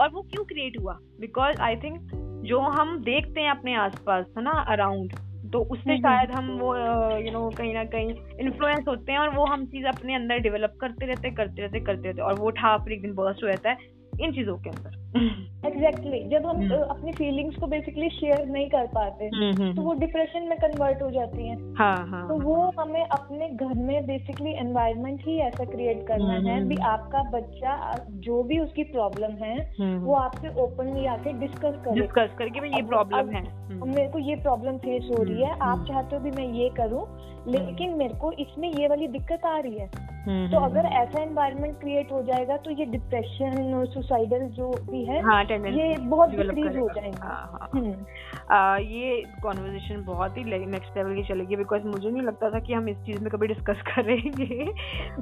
और 0.00 0.08
वो 0.10 0.22
क्यों 0.22 0.44
क्रिएट 0.44 0.78
हुआ? 0.80 0.98
बिकॉज़ 1.20 1.60
आई 1.60 1.76
थिंक 1.76 2.10
जो 2.46 2.60
हम 2.60 2.98
देखते 2.98 3.40
हैं 3.40 3.50
अपने 3.50 3.74
आसपास, 3.74 4.24
है 4.38 4.42
ना 4.42 4.50
अराउंड 4.50 5.12
तो 5.52 5.60
उससे 5.60 5.92
हम्म, 5.92 6.06
हम्म। 6.06 6.16
शायद 6.16 6.30
हम 6.30 6.50
वो 6.58 6.74
यू 7.18 7.32
नो 7.32 7.48
कहीं 7.50 7.74
ना 7.74 7.84
कहीं 7.84 8.14
इन्फ्लुएंस 8.40 8.84
होते 8.88 9.12
हैं 9.12 9.18
और 9.18 9.34
वो 9.34 9.44
हम 9.44 9.66
चीज़ 9.66 9.86
अपने 9.86 10.14
अंदर 10.14 10.38
डेवलप 10.38 10.76
करते 10.80 11.06
रहते 11.06 11.30
करते 11.30 11.62
रहते 11.62 11.80
करते 11.80 12.08
रहते 12.08 12.22
और 12.22 12.38
वो 12.40 12.50
ठाप 12.50 12.88
एक 12.88 13.02
दिन 13.02 13.14
बर्स्ट 13.14 13.44
हो 13.44 13.48
जाता 13.48 13.70
है 13.70 13.92
इन 14.20 14.32
चीज़ों 14.32 14.56
के 14.58 14.70
अंदर 14.70 15.03
एग्जैक्टली 15.16 16.10
exactly. 16.18 16.30
जब 16.30 16.46
हम 16.46 16.68
hmm. 16.68 16.90
अपनी 16.90 17.12
फीलिंग्स 17.12 17.56
को 17.56 17.66
बेसिकली 17.66 18.08
शेयर 18.08 18.46
नहीं 18.46 18.66
कर 18.66 18.86
पाते 18.86 19.30
hmm. 19.30 19.76
तो 19.76 19.82
वो 19.82 19.94
डिप्रेशन 19.94 20.42
में 20.42 20.58
कन्वर्ट 20.58 21.02
हो 21.02 21.10
जाती 21.10 21.48
है। 21.48 21.74
हाँ, 21.74 22.06
हाँ, 22.08 22.28
तो 22.28 22.34
वो 22.34 22.72
हमें 22.80 23.04
अपने 23.04 23.48
घर 23.48 23.74
में 23.74 24.06
बेसिकली 24.06 24.50
एनवायरनमेंट 24.50 25.20
ही 25.26 25.38
ऐसा 25.38 25.64
क्रिएट 25.64 26.06
करना 26.06 26.32
है 26.32 26.64
भी 26.64 26.76
आपका 26.76 27.22
बच्चा 27.30 28.04
जो 28.10 28.42
भी 28.42 28.58
उसकी 28.58 28.82
प्रॉब्लम 28.82 29.30
है 29.30 29.74
वो 29.96 30.14
आपसे 30.14 30.62
ओपनली 30.62 31.06
आके 31.06 31.32
डिस्कस 31.32 31.82
करे। 31.84 32.00
डिस्कस 32.00 32.30
करके 32.38 32.76
ये 32.76 32.82
प्रॉब्लम 32.82 33.30
है। 33.30 33.64
मेरे 33.74 34.08
को 34.08 34.18
ये 34.18 34.36
प्रॉब्लम 34.36 34.76
फेस 34.76 35.08
हो 35.18 35.22
रही 35.22 35.42
है 35.42 35.58
आप 35.58 35.84
चाहते 35.88 36.16
हो 36.16 36.22
भी 36.22 36.30
मैं 36.30 36.52
ये 36.52 36.68
करूँ 36.68 37.06
लेकिन 37.48 37.90
मेरे 37.90 38.14
को 38.14 38.32
इसमें 38.32 38.72
ये 38.72 38.88
वाली 38.88 39.08
दिक्कत 39.08 39.44
आ 39.44 39.58
रही 39.58 39.78
है। 39.78 40.14
तो 40.50 40.56
अगर। 40.56 40.84
ऐसा 40.84 41.22
एनवायरनमेंट 41.22 41.80
क्रिएट 41.80 42.12
हो 42.12 42.22
जाएगा 42.22 42.56
तो 42.56 42.70
ये 42.70 42.84
डिप्रेशन 42.84 43.74
और 43.74 43.86
सुसाइडल 43.86 44.40
जो 44.40 44.70
भी 44.90 45.03
है। 45.04 45.22
हाँ, 45.22 45.44
ये 45.44 45.96
बहुत 46.00 46.30
डिक्रीज 46.30 46.76
हो 46.76 46.88
जाएगा। 46.88 47.24
हाँ, 47.24 47.68
हाँ. 47.74 48.80
ये 48.80 49.22
कॉन्वर्जेशन 49.42 50.04
बहुत 50.04 50.38
ही 50.38 50.44
नेक्स्ट 50.44 50.96
लेवल 50.96 51.14
की 51.14 51.22
चलेगी 51.22 51.56
बिकॉज़ 51.56 51.82
मुझे 51.82 52.10
नहीं 52.10 52.22
लगता 52.22 52.50
था 52.50 52.58
कि 52.58 52.72
हम 52.74 52.88
इस 52.88 52.96
चीज़ 52.96 53.20
में 53.20 53.30
कभी 53.30 53.46
डिस्कस 53.46 53.82
करेंगे। 53.96 54.64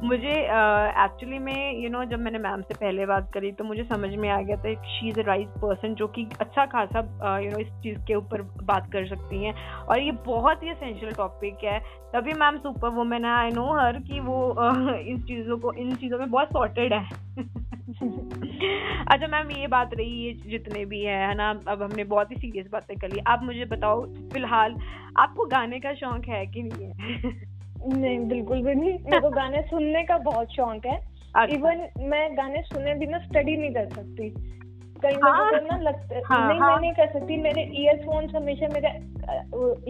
मुझे 0.03 0.33
एक्चुअली 1.05 1.39
uh, 1.39 1.43
में 1.43 1.83
यू 1.83 1.91
नो 1.91 2.05
जब 2.05 2.19
मैंने 2.19 2.39
मैम 2.39 2.61
से 2.61 2.75
पहले 2.75 3.07
बात 3.07 3.31
करी 3.35 3.53
तो 3.53 3.65
मुझे 3.65 3.85
समझ 3.85 4.15
में 4.15 4.31
आ 4.31 4.41
गया 4.41 4.57
था 4.57 4.83
she 4.83 5.09
is 5.09 5.21
a 5.21 5.23
right 5.23 5.49
person 5.49 5.95
जो 5.95 6.07
कि 6.07 6.29
अच्छा 6.41 6.67
खासा 6.67 7.39
यू 7.39 7.51
नो 7.51 7.59
इस 7.59 7.69
चीज़ 7.69 7.99
के 7.99 8.15
ऊपर 8.15 8.43
बात 8.43 8.93
कर 8.93 9.07
सकती 9.07 9.45
हैं। 9.45 9.55
और 9.79 10.01
ये 10.01 10.11
बहुत 10.11 10.63
ही 10.63 10.69
असेंशियल 10.69 11.13
टॉपिक 11.13 11.57
है। 11.65 12.03
तभी 12.15 12.33
मैम 12.33 12.57
सुपर 12.57 12.89
वुमेन 12.89 13.25
है। 13.25 13.31
आई 13.31 13.51
नो 13.51 13.79
हर 13.79 13.93
कि 13.93 14.21
वो 14.21 14.55
इन 14.99 15.23
चीज़ों 15.23 15.59
को 15.59 15.73
इन 15.73 15.95
चीज़ों 15.95 16.19
में 16.19 16.31
बहुत 16.31 16.47
सॉर्टेड 16.47 16.93
है। 16.93 17.33
अच्छा 19.09 19.27
मैम 19.27 19.51
ये 19.51 19.67
बात 19.73 19.95
रही 19.95 20.27
है 20.27 20.33
जितने 20.51 20.85
भी 20.85 21.03
है 21.05 21.17
है 21.29 21.35
ना? 21.35 21.51
अब 21.69 21.83
हमने 21.83 22.05
बहुत 22.05 22.31
ही 22.31 22.37
सीरियस 22.37 22.67
बातें 22.73 22.97
कर। 22.97 23.09
ली 23.09 23.21
आप 23.27 23.41
मुझे 23.43 23.65
बताओ 23.65 24.05
फ़िलहाल 24.33 24.77
आपको 25.17 25.45
गाने 25.45 25.81
का 25.81 25.95
शौक 25.95 26.29
है 26.29 26.47
कि 26.47 26.63
नहीं 26.63 26.87
है? 26.87 27.33
नहीं 27.99 28.19
बिल्कुल 28.29 28.63
भी 28.63 28.75
नहीं। 28.75 28.93
मेरे 28.93 29.21
को 29.21 29.31
गाने 29.31 29.63
सुनने 29.63 30.03
का 30.03 30.19
बहुत 30.19 30.53
शौक 30.53 30.87
है। 30.87 31.13
इवन 31.51 31.81
अच्छा। 31.81 32.07
मैं 32.07 32.37
गाने 32.37 32.63
सुने 32.63 32.95
बिना 32.95 33.19
स्टडी 33.19 33.57
नहीं 33.57 33.71
कर 33.71 33.89
सकती। 33.89 34.29
कई 35.05 35.15
हाँ, 35.25 35.51
ना 35.53 35.77
लगता 35.79 36.15
है 36.15 36.23
हाँ, 36.25 36.49
नहीं 36.49 36.61
हाँ, 36.61 36.71
मैं 36.71 36.81
नहीं 36.81 36.93
कर 36.93 37.07
सकती। 37.07 37.37
मेरे 37.37 37.63
ईयरफोन्स 37.75 38.35
हमेशा 38.35 38.69
मेरे 38.73 38.89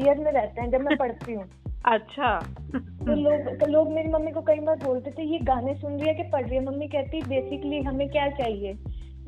ईयर 0.04 0.18
में 0.18 0.32
रहते 0.32 0.60
हैं 0.60 0.70
जब 0.70 0.80
मैं 0.80 0.96
पढ़ती 0.96 1.32
हूँ। 1.32 1.44
अच्छा। 1.84 2.38
तो 2.76 3.14
लोग 3.14 3.60
तो 3.60 3.66
लोग 3.66 3.92
मेरी 3.92 4.08
मम्मी 4.08 4.32
को 4.32 4.40
कई 4.40 4.60
बार 4.60 4.76
बोलते 4.76 5.10
थे 5.10 5.22
ये 5.22 5.38
गाने 5.38 5.74
सुन 5.74 5.98
रही 5.98 6.08
है 6.08 6.14
कि 6.14 6.22
पढ़ 6.22 6.46
रही 6.46 6.56
है? 6.56 6.64
मम्मी 6.64 6.88
कहती 6.88 7.22
बेसिकली 7.22 7.82
हमें 7.82 8.08
क्या 8.08 8.28
चाहिए? 8.28 8.72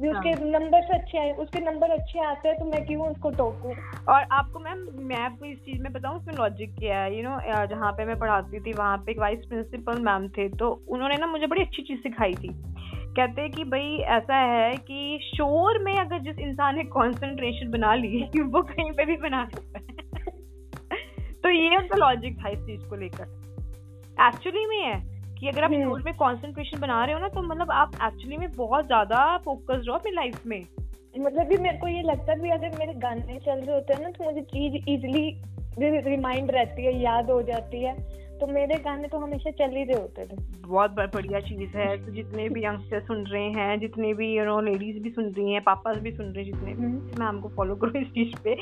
भी 0.00 0.09
उसके 0.09 0.28
हाँ. 0.28 0.61
नंबर 0.61 0.94
अच्छे 0.94 1.18
आए 1.18 1.33
उसके 1.33 1.61
नंबर 1.61 1.90
अच्छे 1.90 2.24
आते 2.24 2.48
हैं 2.48 2.59
तो 2.59 2.64
मैं 2.64 2.87
क्यों 2.87 3.09
उसको 3.09 3.30
टोकू? 3.30 3.68
और 4.12 4.26
आपको 4.33 4.59
मैम 4.59 4.88
मैं 4.98 5.16
आपको 5.16 5.44
इस 5.44 5.59
चीज़ 5.59 5.83
में 5.83 5.92
बताऊँ 5.92 6.18
उसमें 6.18 6.35
लॉजिक 6.35 6.74
क्या 6.78 6.98
है? 6.98 7.16
यू 7.16 7.22
नो 7.22 7.66
जहाँ 7.66 7.92
पे 7.92 8.04
मैं 8.04 8.18
पढ़ाती 8.18 8.61
थी 8.61 8.72
वहाँ 8.72 8.98
पे 8.98 9.12
एक 9.12 9.18
वाइस 9.18 9.38
प्रिंसिपल 9.48 10.00
मैम 10.00 10.28
थे 10.28 10.48
तो 10.48 10.85
उन्होंने 10.88 11.16
ना 11.16 11.26
मुझे 11.26 11.46
बड़ी 11.46 11.62
अच्छी 11.62 11.83
चीज़ 11.83 12.00
सिखाई 12.00 12.35
थी। 12.35 12.48
कहते 13.16 13.42
हैं 13.42 13.50
कि 13.50 13.64
भाई 13.64 13.96
ऐसा 13.96 14.37
है 14.37 14.76
कि 14.76 15.18
शोर 15.35 15.78
में 15.78 15.96
अगर 15.96 16.18
जिस 16.18 16.38
इंसान 16.38 16.76
ने 16.76 16.85
कॉन्सेंट्रेशन 16.85 17.70
बना 17.70 17.94
ली 17.94 18.20
है 18.20 18.42
वो 18.42 18.62
कहीं 18.62 18.92
पे 18.92 19.04
भी 19.04 19.16
बना 19.16 19.48
सकता 19.54 19.78
है। 19.78 19.94
तो 21.33 21.50
ये 21.50 21.76
उनका 21.76 21.96
लॉजिक 21.96 22.44
था 22.44 22.48
इस 22.48 22.59
चीज़ 22.59 22.88
को 22.88 22.96
लेकर। 22.96 23.24
एक्चुअली 24.20 24.66
में 24.66 24.83
है। 24.83 25.13
कि 25.44 25.50
अगर 25.50 25.64
आप 25.64 25.70
शोर 25.70 25.83
हम्म। 25.83 26.02
में 26.04 26.14
कॉन्सेंट्रेशन 26.14 26.80
बना 26.80 27.04
रहे 27.04 27.14
हो 27.14 27.20
ना 27.20 27.28
तो 27.28 27.42
मतलब 27.42 27.70
आप 27.70 27.94
एक्चुअली 28.02 28.37
में 28.37 28.50
बहुत 28.52 28.87
ज़्यादा 28.87 29.16
फोकस 29.38 29.83
रहो 29.87 29.96
अपनी 29.96 30.12
लाइफ 30.12 30.46
में 30.46 30.61
मतलब 31.18 31.46
भी 31.46 31.57
मेरे 31.57 31.78
को 31.78 31.88
ये 31.88 32.02
लगता 32.02 32.33
है 32.33 32.40
भी 32.40 32.50
अगर 32.50 32.78
मेरे 32.78 32.92
गाने 33.00 33.38
चल 33.38 33.59
रहे 33.59 33.74
होते 33.74 33.94
हैं 33.94 34.02
ना 34.02 34.11
तो 34.11 34.24
मुझे 34.24 34.40
चीज़ 34.42 34.76
इजिली 34.90 36.00
रिमाइंड 36.07 36.50
रहती 36.50 36.85
है 36.85 36.94
याद 37.02 37.30
हो 37.30 37.40
जाती 37.42 37.83
है 37.85 37.94
तो 38.40 38.46
मेरे 38.46 38.74
गाने 38.74 39.08
तो 39.08 39.18
हमेशा 39.18 39.50
चल 39.50 39.76
ही 39.76 39.84
रहे 39.84 40.00
होते 40.00 40.24
थे। 40.24 40.36
बहुत 40.66 40.90
बढ़िया 40.90 41.40
चीज़ 41.40 41.76
है। 41.76 42.06
तो 42.06 42.12
जितने 42.12 42.48
भी 42.48 42.64
यंगस्टर 42.64 43.00
सुन 43.00 43.24
रहे 43.24 43.50
हैं 43.50 43.78
जितने 43.80 44.14
भी 44.14 44.36
यू 44.36 44.44
नो 44.44 44.60
लेडीज़ 44.60 45.02
भी 45.02 45.10
सुन 45.10 45.24
रही 45.24 45.52
हैं 45.52 45.62
पापास 45.62 45.96
भी 45.96 46.12
सुन 46.12 46.26
रहे 46.26 46.44
हैं 46.44 46.52
जितने 46.52 46.72
भी 46.72 46.84
हम्म। 46.84 47.24
मैम 47.24 47.40
को 47.40 47.48
फॉलो 47.48 47.74
करो 47.74 47.98
इस 48.00 48.08
चीज़ 48.08 48.42
पे 48.44 48.56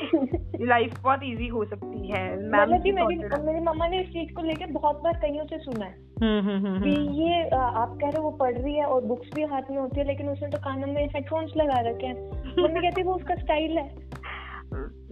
लाइफ 0.65 1.01
बहुत 1.03 1.19
इजी 1.23 1.47
हो 1.47 1.65
सकती 1.65 2.11
है। 2.11 2.23
मैम 2.49 2.61
मतलब 2.61 2.69
मेरी 2.69 3.17
मेरी 3.45 3.59
मम्मा 3.59 3.87
ने 3.87 4.01
इस 4.01 4.07
चीज़ 4.07 4.33
को 4.33 4.41
लेकर 4.41 4.71
बहुत 4.71 5.01
बार 5.03 5.13
कईयों 5.13 5.45
से 5.45 5.57
सुना 5.57 5.85
है। 5.85 6.13
हम्म, 6.23 6.49
हम्म, 6.49 6.81
कि 6.81 6.89
ये 7.23 7.49
आप 7.49 7.97
कह 8.01 8.09
रहे 8.09 8.17
हो 8.17 8.23
वो 8.23 8.31
पढ़ 8.31 8.57
रही 8.57 8.75
है 8.75 8.85
और 8.85 9.05
बुक्स 9.05 9.29
भी 9.35 9.43
हाथ 9.43 9.61
में 9.71 9.77
होती 9.77 9.99
है 9.99 10.07
लेकिन 10.07 10.29
उसने 10.29 10.49
तो 10.49 10.57
कानों 10.57 10.87
में 10.87 11.05
हेडफोन्स 11.05 11.53
लगा 11.57 11.79
रखे 11.79 12.07
हैं। 12.07 12.29
मम्मी 12.63 12.81
कहती 12.81 13.01
है 13.01 13.07
वो 13.07 13.13
उसका 13.13 13.35
स्टाइल 13.35 13.77
है। 13.77 14.12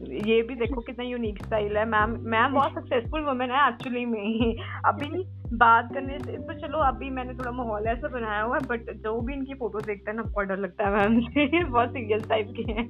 ये 0.09 0.41
भी 0.41 0.55
देखो 0.55 0.81
कितना 0.81 1.05
यूनिक 1.05 1.43
स्टाइल 1.45 1.77
है। 1.77 1.85
मैम 1.85 2.17
मैम 2.29 2.53
बहुत 2.53 2.71
सक्सेसफुल 2.71 3.21
वुमेन 3.21 3.51
है 3.51 3.67
एक्चुअली 3.67 4.05
में 4.05 4.55
अभी 4.85 5.07
बात 5.53 5.93
करने 5.93 6.19
से 6.19 6.31
तो 6.31 6.53
चलो 6.53 6.77
अभी 6.77 7.09
मैंने 7.09 7.33
थोड़ा 7.33 7.51
माहौल 7.51 7.87
ऐसा 7.87 8.07
बनाया 8.07 8.41
हुआ 8.41 8.57
है 8.57 8.67
बट 8.67 8.91
जो 8.93 9.21
भी 9.21 9.33
इनकी 9.33 9.53
फ़ोटो 9.53 9.79
देखता 9.79 10.11
है 10.11 10.17
ना 10.17 10.23
बहुत 10.23 10.47
डर 10.47 10.57
लगता 10.57 10.87
है 10.87 10.93
मैम 10.93 11.19
से। 11.19 11.63
बहुत 11.69 11.89
सीरियस 11.89 12.29
टाइप 12.29 12.53
के 12.57 12.71
हैं। 12.71 12.83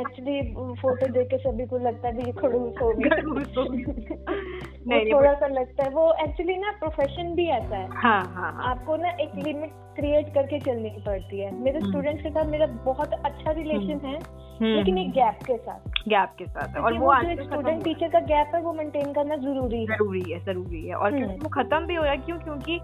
एक्चुअली 0.00 0.54
फ़ोटो 0.54 1.06
देख 1.06 1.26
के 1.26 1.38
सभी 1.38 1.66
को 1.66 1.78
लगता 1.78 2.08
है 2.08 2.26
ये 2.26 2.32
खड़ूस 2.32 2.74
हो 2.82 2.92
नहीं 4.88 5.12
थोड़ा 5.12 5.32
सा 5.34 5.46
लगता 5.46 5.84
है। 5.84 5.90
वो 5.90 6.14
एक्चुअली 6.22 6.56
ना 6.56 6.70
प्रोफेशन 6.70 7.34
भी 7.34 7.46
ऐसा 7.46 7.76
है। 7.76 7.88
हाँ, 7.88 8.24
हाँ, 8.34 8.52
हाँ. 8.52 8.70
आपको 8.70 8.96
ना 8.96 9.08
एक 9.10 9.30
लिमिट 9.46 9.70
क्रिएट 9.96 10.34
करके 10.34 10.58
चलनी 10.60 10.90
पड़ती 11.06 11.40
है। 11.40 11.60
मेरे 11.60 11.80
स्टूडेंट्स 11.80 12.24
हम्म। 12.24 12.34
के 12.34 12.40
साथ 12.40 12.50
मेरा 12.50 12.66
बहुत 12.66 13.12
अच्छा 13.12 13.50
रिलेशन 13.50 13.92
हम्म। 13.92 14.06
है 14.06 14.16
हम्म, 14.16 14.74
लेकिन 14.76 14.98
एक 14.98 15.10
गैप 15.10 15.38
के 15.46 15.56
साथ। 15.56 15.88
गैप 16.08 16.32
के 16.38 16.46
साथ 16.46 16.76
और 16.76 16.98
वो 16.98 17.14
स्टूडेंट 17.44 17.84
टीचर 17.84 18.08
का 18.08 18.20
गैप 18.20 18.54
है 18.54 18.60
वो 18.62 18.72
मेंटेन 18.72 19.12
करना 19.12 19.36
ज़रूरी 19.36 19.80
है। 19.80 19.86
ज़रूरी 19.86 20.32
है 20.32 20.44
ज़रूरी 20.44 20.86
है। 20.88 20.94
और 20.94 21.12
वो 21.24 21.48
खत्म 21.48 21.81
भी 21.86 21.94
हो 21.94 22.02
रहा 22.02 22.12
है 22.12 22.18
क्यों? 22.18 22.38
क्योंकि 22.38 22.80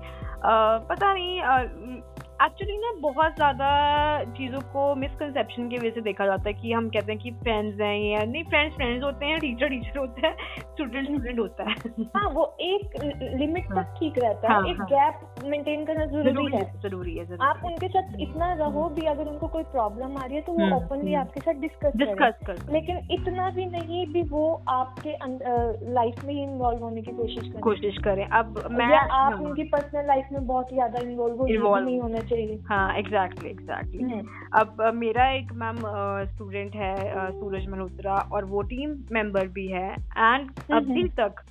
पता 0.90 1.12
नहीं 1.14 1.40
एक्चुअली 2.38 2.76
ना 2.78 2.90
बहुत 3.00 3.34
ज़्यादा 3.36 3.68
चीज़ों 4.34 4.60
को 4.72 4.82
मिसकनसेप्शन 4.94 5.68
की 5.68 5.78
वजह 5.78 5.90
से 5.90 6.00
देखा 6.00 6.26
जाता 6.26 6.48
है 6.48 6.52
कि 6.54 6.72
हम 6.72 6.88
कहते 6.88 7.12
हैं 7.12 7.20
कि 7.20 7.30
फ्रेंड्स 7.38 7.80
हैं 7.80 7.94
या 8.00 8.22
नहीं 8.24 8.42
फ्रेंड्स 8.44 8.76
फ्रेंड्स 8.76 9.04
होते 9.04 9.26
हैं 9.26 9.38
टीचर 9.40 9.68
टीचर 9.68 9.98
होता 9.98 10.26
है 10.26 10.34
स्टूडेंट 10.60 11.08
स्टूडेंट 11.08 11.38
होता 11.38 11.64
है। 11.64 12.04
हाँ 12.16 12.28
वो 12.34 12.44
एक 12.60 12.94
लिमिट 13.40 13.64
तक 13.64 13.74
हाँ। 13.76 13.84
ठीक 13.98 14.18
रहता 14.18 14.48
है 14.48 14.54
हाँ, 14.54 14.68
एक 14.70 14.82
गैप 14.82 15.20
हाँ। 15.38 15.48
मेंटेन 15.50 15.84
करना 15.86 16.04
ज़रूरी 16.06 16.52
है। 16.52 16.62
ज़रूरी 16.82 17.16
है 17.16 17.36
आप 17.48 17.64
उनके 17.64 17.88
साथ 17.88 18.14
इतना 18.20 18.52
रहो 18.60 18.88
भी 18.90 19.06
अगर 19.06 19.28
उनको 19.28 19.48
कोई 19.48 19.62
प्रॉब्लम 19.72 20.16
आ 20.16 20.24
रही 20.24 20.36
है 20.36 20.42
तो 20.42 20.52
वो 20.52 20.70
ओपनली 20.76 21.14
हम्म, 21.14 21.16
हम्म। 21.16 21.20
आपके 21.20 21.40
साथ 21.40 21.60
डिस्कस 21.60 21.96
डिस्कस 21.96 22.38
कर 22.46 22.72
लेकिन 22.72 23.00
इतना 23.10 23.50
भी 23.50 23.66
नहीं 23.68 24.06
भी 24.12 24.22
वो 24.30 24.44
आपके 24.68 25.16
लाइफ 25.92 26.24
में 26.24 26.32
ही 26.34 26.42
इन्वॉल्व 26.42 26.84
होने 26.84 27.02
की 27.02 27.12
कोशिश 27.12 27.42
करें। 27.42 27.60
कोशिश 27.62 27.98
करें। 28.04 28.24
अब 28.24 28.62
मैं 28.72 28.94
आप 28.96 29.40
उनकी 29.40 29.68
पर्सनल 29.68 30.06
लाइफ 30.06 30.32
में 30.32 30.46
बहुत 30.46 30.72
ज़्यादा 30.72 31.02
इन्वॉल्व 31.02 31.44
नहीं 31.46 32.00
होना 32.00 32.26
चाहिए। 32.28 32.58
हाँ 32.68 32.96
एग्जैक्टली 32.96 33.50
एग्जैक्टली 33.50 34.02
हम्म। 34.02 34.28
अब 34.54 34.82
मेरा 34.94 35.28
एक 35.30 35.52
मैम 35.52 35.76
स्टूडेंट 36.26 36.74
है 36.74 36.94
सूरज 37.32 37.66
मल्होत्रा 37.68 38.14
और 38.32 38.44
वो 38.44 38.62
टीम 38.62 38.96
मेंबर 39.12 39.48
भी 39.48 39.66
है। 39.66 39.92
एंड 39.92 40.50
हम्म, 40.50 40.76
अभी 40.76 41.00
हम्म। 41.00 41.08
तक 41.20 41.42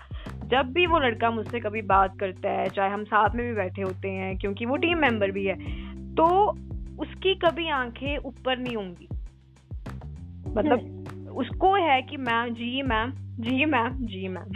जब 0.45 0.71
भी 0.71 0.85
वो 0.85 0.99
लड़का 0.99 1.29
मुझसे 1.31 1.59
कभी 1.59 1.81
बात 1.81 2.19
करता 2.19 2.49
है 2.49 2.69
चाहे 2.69 2.89
हम 2.89 3.03
साथ 3.03 3.35
में 3.35 3.45
भी 3.47 3.53
बैठे 3.53 3.81
होते 3.81 4.09
हैं 4.09 4.37
क्योंकि 4.37 4.65
वो 4.65 4.75
टीम 4.75 4.97
मेंबर 4.97 5.31
भी 5.31 5.45
है 5.45 5.55
तो 6.15 6.25
उसकी 6.99 7.35
कभी 7.35 7.69
आँखें 7.69 8.17
ऊपर 8.17 8.57
नहीं 8.57 8.75
होंगी। 8.75 9.07
मतलब 10.49 11.33
उसको 11.35 11.73
है 11.75 12.01
कि 12.01 12.17
ma'am 12.17 12.49
ji 12.49 12.81
ma'am 12.81 13.11
ji 13.39 13.65
ma'am 13.65 13.93
ji 13.93 14.27
ma'am 14.27 14.51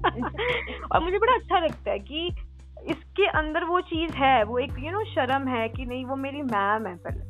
और 0.92 1.04
मुझे 1.04 1.18
बड़ा 1.18 1.34
अच्छा 1.34 1.58
लगता 1.58 1.90
है 1.90 1.98
कि 1.98 2.30
इसके 2.88 3.26
अंदर 3.26 3.64
वो 3.64 3.80
चीज़ 3.80 4.12
है 4.12 4.42
वो 4.44 4.58
एक 4.58 4.70
यू 4.78 4.90
नो 4.90 5.04
शर्म 5.04 5.48
है 5.48 5.68
कि 5.68 5.84
नहीं 5.84 6.04
वो 6.04 6.16
मेरी 6.16 6.42
मैम 6.42 6.86
है 6.86 6.96
पहले। 6.96 7.28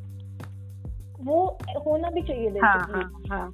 वो 1.23 1.57
होना 1.85 2.09
भी 2.09 2.21
चाहिए 2.21 2.59
हाँ 2.59 2.79
हाँ 2.93 3.11
हाँ। 3.29 3.53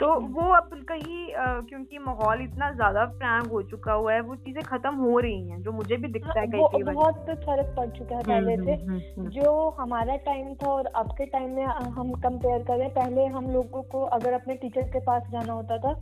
तो 0.00 0.20
वो 0.20 0.42
अब 0.54 0.70
कहीं 0.88 1.26
क्योंकि 1.68 1.98
माहौल 1.98 2.40
इतना 2.42 2.70
ज़्यादा 2.72 3.04
फ्रैंक 3.06 3.46
हो 3.46 3.62
चुका 3.62 3.92
हुआ 3.92 4.12
है 4.12 4.20
वो 4.20 4.34
चीज़ें 4.36 4.62
खत्म 4.62 4.94
हो 4.94 5.18
रही 5.18 5.48
हैं 5.48 5.60
जो 5.62 5.72
मुझे 5.72 5.96
भी 5.96 6.08
दिखता 6.08 6.40
है 6.40 6.46
हाँ, 6.46 6.68
कहीं 6.68 6.82
बहुत 6.84 7.14
फ़र्क 7.14 7.74
पड़ 7.76 7.88
चुका 7.88 8.16
है 8.16 8.22
पहले 8.22 8.54
हम्म, 8.54 8.64
से। 8.64 8.72
हम्म, 8.72 9.00
हम्म, 9.16 9.28
जो 9.30 9.70
हमारा 9.80 10.16
टाइम 10.16 10.54
था 10.54 10.68
और 10.68 10.86
अब 10.86 11.10
के 11.18 11.26
टाइम 11.26 11.50
में 11.50 11.64
हम 11.64 12.12
कंपेयर 12.12 12.62
करें 12.62 12.88
पहले 12.90 13.26
हम 13.26 13.50
लोगों 13.50 13.82
को 13.82 14.02
अगर 14.02 14.32
अपने 14.32 14.54
टीचर 14.54 14.82
के 14.82 15.00
पास 15.00 15.22
जाना 15.32 15.52
होता 15.52 15.78
था 15.78 15.94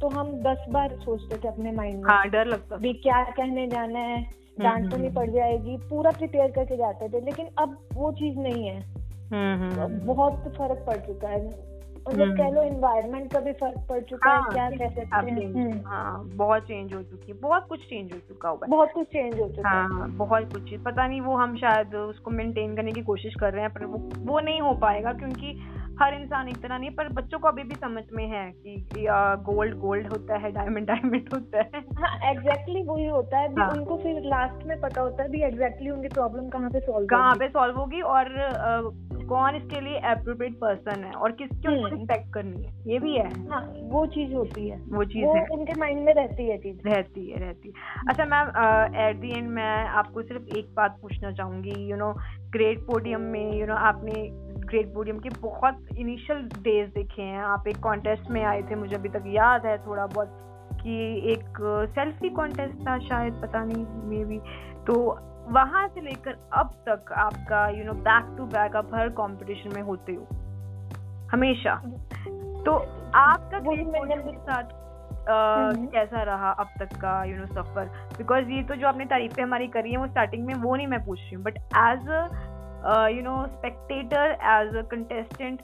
तो 0.00 0.08
हम 0.08 0.32
दस 0.42 0.64
बार 0.68 0.96
सोचते 1.04 1.36
थे 1.36 1.48
अपने 1.48 1.72
माइंड 1.72 2.04
में 2.04 2.10
हाँ, 2.10 2.28
डर 2.28 2.46
लगता 2.46 2.76
भी 2.76 2.92
क्या 2.92 3.22
कहने 3.24 3.66
जाना 3.66 3.98
है। 3.98 4.41
डांट 4.60 4.90
तो 4.90 4.96
नहीं 4.96 5.10
पड़ 5.10 5.30
जाएगी 5.30 5.76
पूरा 5.76 6.10
प्रिपेयर 6.10 6.50
करके 6.50 6.76
जाते 6.76 7.08
थे 7.08 7.20
लेकिन 7.20 7.46
अब 7.58 7.78
वो 7.92 8.12
चीज़ 8.12 8.38
नहीं 8.38 8.68
है। 8.68 8.84
बहुत 10.06 10.32
फ़र्क 10.32 10.84
पड़ 10.86 10.96
चुका 10.96 11.28
है। 11.28 11.72
और 12.06 12.36
कह 12.36 12.50
लो 12.50 12.62
इन्वायरमेंट 12.62 13.32
का 13.32 13.40
भी 13.40 13.52
फ़र्क 13.52 13.86
पड़ 13.88 14.00
चुका 14.00 14.30
हाँ, 14.30 14.42
है 14.42 14.52
क्या 14.52 14.88
कह 14.88 14.94
सकते 14.94 15.44
हम्म। 15.44 16.36
बहुत 16.36 16.62
चेंज 16.62 16.94
हो 16.94 17.02
चुकी 17.02 17.32
है 17.32 17.38
बहुत 17.38 17.66
कुछ 17.68 17.80
चेंज 17.80 18.12
हो 18.12 18.18
चुका 18.18 18.48
हुआ 18.48 18.66
बहुत 18.68 18.90
कुछ 18.92 19.06
चेंज 19.06 19.40
हो 19.40 19.48
चुका 19.48 19.68
हाँ, 19.68 19.88
हाँ 19.88 20.10
बहुत 20.10 20.52
कुछ 20.52 20.74
पता 20.74 21.06
नहीं 21.06 21.20
वो 21.20 21.36
हम 21.36 21.56
शायद 21.56 21.94
उसको 21.94 22.30
मेंटेन 22.30 22.76
करने 22.76 22.92
की 22.92 23.02
कोशिश 23.02 23.34
कर 23.40 23.52
रहे 23.52 23.62
हैं 23.62 23.72
पर 23.72 23.84
वो 23.84 24.10
वो 24.18 24.40
नहीं 24.40 24.60
हो 24.60 24.72
पाएगा 24.72 25.12
क्योंकि 25.12 25.60
हर 26.00 26.14
इंसान 26.14 26.48
एक 26.48 26.56
तरह 26.56 26.78
नहीं 26.78 26.90
पर 26.90 27.08
बच्चों 27.12 27.38
को 27.38 27.48
अभी 27.48 27.62
भी 27.62 27.74
समझ 27.74 28.02
में 28.12 28.26
है 28.28 28.44
कि 28.52 29.06
गोल्ड 29.46 29.78
गोल्ड 29.78 30.06
होता 30.06 30.36
है 30.36 30.50
डायमंड 30.52 30.86
डायमंड 30.86 31.28
होता 31.34 31.58
है। 31.58 31.82
हाँ 31.98 32.30
एग्जैक्टली 32.30 32.82
वही 32.82 33.06
होता 33.06 33.38
है। 33.38 33.52
हाँ. 33.54 33.68
उनको 33.70 33.96
फिर 33.96 34.22
लास्ट 34.24 34.66
में 34.66 34.80
पता 34.80 35.00
होता 35.00 35.22
है 35.22 35.28
भी 35.28 35.42
एग्जैक्टली 35.42 35.90
उनकी 35.90 36.08
प्रॉब्लम 36.08 36.48
कहाँ 36.48 36.70
पे 36.70 36.80
सॉल्व 36.80 37.06
कहाँ 37.06 37.34
पे 37.34 37.48
सॉल्व 37.48 37.76
होगी 37.76 38.00
और 38.00 38.30
कौन 39.32 39.56
इसके 39.56 39.80
लिए 39.80 39.98
अप्रोप्रिएट 40.10 40.54
पर्सन 40.54 41.04
है 41.04 41.12
और 41.12 41.32
किसकी 41.32 41.68
उनको 41.68 41.86
रिस्पेक्ट 41.86 42.22
हम्म। 42.22 42.32
करनी 42.32 42.64
है? 42.64 42.72
ये 42.86 42.98
भी 42.98 43.16
है। 43.16 43.28
हाँ 43.48 43.60
वो 43.92 44.06
चीज़ 44.06 44.34
होती 44.34 44.68
है। 44.68 44.76
वो 44.88 45.04
चीज़ 45.04 45.24
है। 45.26 45.46
उनके 45.52 45.78
माइंड 45.80 46.04
में 46.04 46.12
रहती 46.14 46.48
है 46.48 46.58
चीज़। 46.58 46.88
रहती 46.88 47.26
है 47.30 47.40
रहती 47.40 47.68
है। 47.68 48.04
अच्छा 48.08 48.24
मैम 48.24 48.48
एट 49.00 49.16
दी 49.16 49.32
एंड 49.38 49.48
मैं 49.50 49.74
आपको 50.00 50.22
सिर्फ़ 50.22 50.56
एक 50.58 50.74
बात 50.74 50.98
पूछना 51.02 51.32
चाहूँगी। 51.32 51.74
यू 51.90 51.96
नो 51.96 52.12
ग्रेट 52.50 52.78
पोडियम 52.86 53.20
में 53.20 53.52
यू 53.52 53.66
नो 53.66 53.74
आपने 53.74 54.28
ग्रेट 54.66 54.92
पोडियम 54.94 55.18
के 55.18 55.28
बहुत 55.40 55.86
इनिशियल 55.98 56.48
डेज़ 56.62 56.90
देखे 56.90 57.22
हैं। 57.22 57.42
आप 57.44 57.68
एक 57.68 57.76
कॉन्टेस्ट 57.82 58.30
में 58.30 58.42
आए 58.44 58.62
थे 58.62 58.74
मुझे 58.74 58.94
अभी 58.96 59.08
तक 59.08 59.24
याद 59.26 59.66
है 59.66 59.76
थोड़ा 59.86 60.06
बहुत 60.06 60.38
कि 60.82 60.94
एक 61.32 61.58
सेल्फी 61.94 62.28
कॉन्टेस्ट 62.28 62.74
था 62.88 62.98
शायद 62.98 63.34
पता 63.42 63.64
नहीं 63.64 63.84
मे 64.10 64.24
बी 64.24 64.38
तो 64.86 64.94
वहाँ 65.48 65.86
से 65.88 66.00
लेकर 66.00 66.36
अब 66.52 66.74
तक 66.88 67.12
आपका 67.12 67.66
you 67.68 67.84
know 67.84 67.92
back 68.02 68.34
to 68.38 68.46
back 68.48 68.76
आप 68.76 68.94
हर 68.94 69.08
कंपटीशन 69.18 69.74
में 69.74 69.82
होते 69.82 70.12
हो। 70.12 70.26
हमेशा। 71.32 71.74
तो 72.64 72.76
आपका 73.14 73.58
के 73.58 74.36
साथ 74.38 74.80
कैसा 75.26 76.22
रहा 76.22 76.50
अब 76.50 76.68
तक 76.78 76.96
का 77.00 77.22
यू 77.24 77.36
नो 77.36 77.46
सफ़र? 77.46 77.84
बिकॉज़ 78.18 78.48
ये 78.50 78.62
तो 78.62 78.74
जो 78.74 78.86
आपने 78.88 79.04
तारीफें 79.04 79.42
हमारी 79.42 79.68
करी 79.68 79.90
है 79.92 79.96
वो 79.96 80.06
स्टार्टिंग 80.06 80.46
में 80.46 80.54
वो 80.54 80.74
नहीं 80.76 80.86
मैं 80.86 81.04
पूछ 81.06 81.18
रही 81.18 81.34
हूँ। 81.34 81.42
But 81.44 81.56
as 81.56 82.08
you 83.16 83.22
know 83.22 83.46
spectator 83.48 84.36
as 84.52 84.76
a 84.76 84.82
contestant 84.90 85.62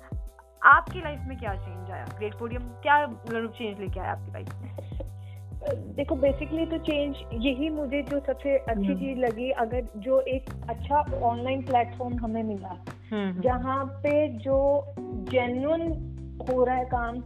आपकी 0.63 1.01
लाइफ 1.01 1.21
में 1.29 1.39
क्या 1.39 1.55
चेंज 1.55 1.91
आया? 1.91 2.05
ग्रेट 2.19 2.35
पोडियम 2.35 2.63
क्या 2.83 3.07
चेंज 3.07 3.81
लेके 3.81 4.01
आया 4.01 4.13
आपकी 4.13 4.33
लाइफ 4.33 4.55
में? 4.63 4.88
देखो 5.67 6.15
बेसिकली 6.15 6.65
तो 6.67 6.79
चेंज 6.79 7.17
यही 7.47 7.69
मुझे 7.71 8.03
जो 8.03 8.19
सबसे 8.21 8.57
अच्छी 8.57 8.87
हम्म। 8.87 8.99
चीज़ 8.99 9.19
लगी 9.19 9.51
अगर 9.51 9.89
जो 9.97 10.21
एक 10.21 10.51
अच्छा 10.69 11.01
ऑनलाइन 11.23 11.63
प्लेटफॉर्म 11.63 12.15
हमें 12.19 12.43
मिला 12.43 12.69
हम्म, 12.69 13.31
हम्म। 13.31 13.41
जहाँ 13.41 13.85
पे 14.03 14.29
जो 14.39 14.95
जेन्युन 15.31 15.83
हो 16.51 16.65
रहा 16.65 16.77
है 16.77 16.85
काम 16.85 17.23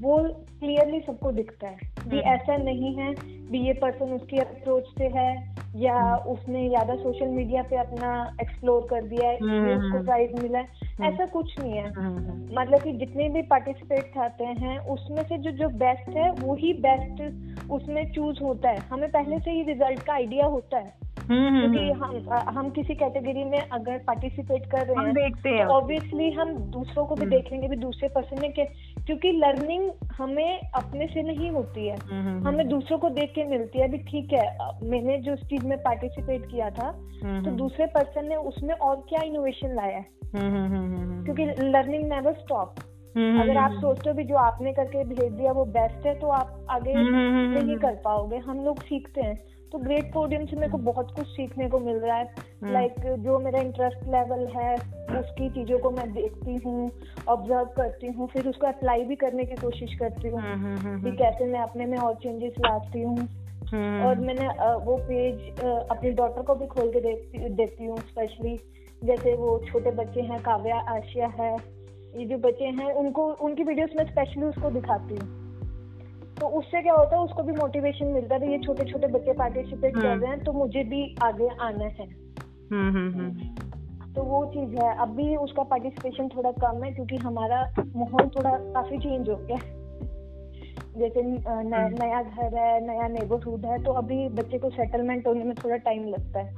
वो 0.00 0.18
क्लियरली 0.60 1.00
सबको 1.00 1.32
दिखता 1.32 1.68
है 1.68 1.78
कि 2.10 2.18
ऐसा 2.30 2.56
नहीं 2.56 2.94
है 2.96 3.14
भी 3.50 3.66
ये 3.66 3.72
पर्सन 3.72 4.12
उसकी 4.12 4.38
अप्रोच 4.38 4.84
से 4.98 5.08
है 5.14 5.57
या 5.76 6.16
उसने 6.16 6.68
ज़्यादा 6.68 6.94
सोशल 6.94 7.26
मीडिया 7.26 7.62
पे 7.62 7.76
अपना 7.76 8.36
एक्सप्लोर 8.40 8.86
कर 8.90 9.02
दिया 9.02 9.28
है 9.28 9.34
इसलिए 9.34 9.74
उसको 9.76 10.02
प्राइज 10.04 10.42
मिला 10.42 10.58
है 10.58 10.68
ऐसा 11.02 11.26
कुछ 11.26 11.60
नहीं 11.60 11.72
है। 11.72 11.90
मतलब 12.54 12.80
कि 12.80 12.92
जितने 12.92 13.28
भी 13.28 13.42
पार्टिसिपेट 13.42 14.18
आते 14.18 14.44
हैं 14.44 14.78
उसमें 14.78 15.22
से 15.22 15.38
जो 15.38 15.50
जो 15.50 15.68
बेस्ट 15.68 16.16
है 16.16 16.30
वो 16.30 16.54
ही 16.54 16.72
बेस्ट 16.72 17.70
उसमें 17.70 18.12
चूज़ 18.12 18.42
होता 18.42 18.70
है। 18.70 18.78
हमें 18.78 19.10
पहले 19.10 19.38
से 19.38 19.50
ही 19.50 19.62
रिज़ल्ट 19.62 20.02
का 20.02 20.12
आइडिया 20.12 20.46
होता 20.46 20.78
है। 20.78 21.08
हम्म, 21.30 21.46
हम्म, 21.46 21.60
क्योंकि 21.60 21.90
हम्म। 21.90 22.32
हम 22.32 22.58
हम 22.58 22.70
किसी 22.70 22.94
कैटेगरी 22.94 23.44
में 23.44 23.58
अगर 23.58 23.98
पार्टिसिपेट 23.98 24.66
कर 24.66 24.86
रहे 24.86 25.04
हैं 25.04 25.14
देखते 25.14 25.48
हैं। 25.48 25.64
ऑब्वियसली 25.64 26.30
हम 26.30 26.54
दूसरों 26.54 27.04
को 27.06 27.14
भी 27.14 27.26
देखेंगे 27.26 27.68
भी 27.68 27.76
दूसरे 27.76 28.08
पर्सन 28.08 28.40
ने 28.42 28.48
क्योंकि 29.08 29.30
लर्निंग 29.32 29.90
हमें 30.12 30.70
अपने 30.74 31.06
से 31.06 31.22
नहीं 31.22 31.50
होती 31.50 31.86
है। 31.86 31.96
हमें 32.44 32.66
दूसरों 32.68 32.98
को 32.98 33.08
देख 33.10 33.30
के 33.34 33.44
मिलती 33.44 33.78
है 33.78 33.88
अभी 33.88 33.98
ठीक 33.98 34.32
है 34.32 34.42
मैंने 34.90 35.16
जो 35.18 35.32
उस 35.32 35.44
चीज़ 35.44 35.66
में 35.66 35.76
पार्टिसिपेट 35.78 36.44
किया 36.50 36.68
था 36.70 36.90
तो 37.44 37.50
दूसरे 37.56 37.86
पर्सन 37.86 38.28
ने 38.28 38.36
उसमें 38.50 38.74
और 38.74 38.96
क्या 39.08 39.22
इनोवेशन 39.22 39.74
लाया 39.74 39.96
है? 39.96 40.06
क्योंकि 41.24 41.44
लर्निंग 41.44 42.04
नेवर 42.04 42.32
स्टॉप 42.32 42.74
अगर 43.40 43.56
आप 43.56 43.72
सोचते 43.72 44.10
हो 44.10 44.14
भी 44.16 44.24
जो 44.24 44.36
आपने 44.36 44.72
करके 44.72 45.04
भेज 45.04 45.32
दिया 45.32 45.52
वो 45.52 45.64
बेस्ट 45.76 46.06
है 46.06 46.14
तो 46.18 46.28
आप 46.30 46.66
आगे 46.70 46.94
नहीं 46.94 47.76
कर 47.76 47.94
पाओगे। 48.04 48.36
हम 48.36 48.64
लोग 48.64 48.82
सीखते 48.82 49.20
हैं। 49.20 49.36
तो 49.72 49.78
ग्रेट 49.78 50.12
पोडियम 50.12 50.44
से 50.46 50.56
मेरे 50.56 50.70
को 50.72 50.78
बहुत 50.84 51.10
कुछ 51.16 51.26
सीखने 51.26 51.68
को 51.68 51.78
मिल 51.78 51.96
रहा 51.96 52.16
है। 52.16 52.72
Like 52.72 52.94
hmm. 52.98 53.16
जो 53.22 53.38
मेरा 53.38 53.60
इंटरेस्ट 53.60 54.06
लेवल 54.08 54.46
है 54.56 54.74
उसकी 55.18 55.48
चीज़ों 55.50 55.78
को 55.78 55.90
मैं 55.90 56.12
देखती 56.12 56.54
हूँ 56.64 56.90
ऑब्ज़र्व 57.28 57.64
करती 57.76 58.12
हूँ 58.12 58.28
फिर 58.28 58.48
उसको 58.48 58.66
अप्लाई 58.66 59.04
भी 59.04 59.16
करने 59.16 59.44
की 59.44 59.56
कोशिश 59.56 59.94
करती 59.98 60.28
हूँ। 60.28 60.40
हम्म, 60.40 61.02
कि 61.02 61.16
कैसे 61.16 61.46
मैं 61.46 61.60
अपने 61.60 61.86
में 61.86 61.98
और 61.98 62.14
चेंजेस 62.14 62.54
लाती 62.58 63.02
हूँ। 63.02 63.28
और 64.04 64.18
मैंने 64.18 64.46
वो 64.84 64.96
पेज 65.08 65.60
अपनी 65.64 66.10
डॉटर 66.10 66.42
को 66.42 66.54
भी 66.54 66.66
खोल 66.66 66.90
के 66.92 67.00
देखती 67.00 67.48
देखती 67.56 67.86
हूँ 67.86 67.96
स्पेशली 67.98 68.58
जैसे 69.02 69.34
वो 69.34 69.58
छोटे 69.66 69.90
बच्चे 69.90 70.20
हैं 70.20 70.40
काव्या 70.42 70.76
आशिया 70.94 71.26
है 71.40 71.52
ये 71.52 72.24
जो 72.24 72.38
बच्चे 72.38 72.64
हैं 72.64 72.92
उनको 72.94 73.26
उनकी 73.46 73.64
वीडियोस 73.64 73.90
में 73.96 74.04
स्पेशली 74.04 74.44
उसको 74.44 74.70
दिखाती 74.70 75.14
हूँ। 75.14 75.47
तो 76.40 76.46
उससे 76.46 76.82
क्या 76.82 76.94
होता 76.94 77.16
है 77.16 77.22
उसको 77.22 77.42
भी 77.42 77.52
मोटिवेशन 77.52 78.06
मिलता 78.06 78.34
है 78.34 78.50
ये 78.52 78.58
छोटे 78.58 78.84
छोटे 78.84 79.06
बच्चे 79.06 79.32
पार्टिसिपेट 79.32 79.94
कर 79.94 80.06
हम्म। 80.06 80.22
रहे 80.22 80.30
हैं 80.30 80.44
तो 80.44 80.52
मुझे 80.52 80.84
भी 80.84 81.16
आगे 81.22 81.48
आना 81.60 81.84
है। 81.84 82.06
हम्म, 82.72 82.90
हम्म, 82.96 84.12
तो 84.14 84.22
वो 84.22 84.44
चीज़ 84.46 84.76
है। 84.82 84.96
अभी 84.98 85.36
उसका 85.36 85.62
पार्टिसिपेशन 85.62 86.28
थोड़ा 86.28 86.50
कम 86.50 86.84
है 86.84 86.92
क्योंकि 86.92 87.16
हमारा 87.16 87.60
माहौल 87.96 88.28
थोड़ा 88.28 88.50
काफ़ी 88.50 88.98
चेंज 88.98 89.28
हो 89.28 89.36
गया 89.36 89.58
जैसे 90.98 91.22
नया 91.22 92.22
घर 92.22 92.54
है 92.58 92.86
नया 92.86 93.08
नेबरहुड 93.08 93.66
है 93.66 93.82
तो 93.82 93.92
अभी 93.92 94.28
बच्चे 94.28 94.58
को 94.58 94.70
सेटलमेंट 94.70 95.26
होने 95.26 95.44
में 95.44 95.54
थोड़ा 95.54 95.76
टाइम 95.76 96.08
लगता 96.08 96.40
है। 96.40 96.54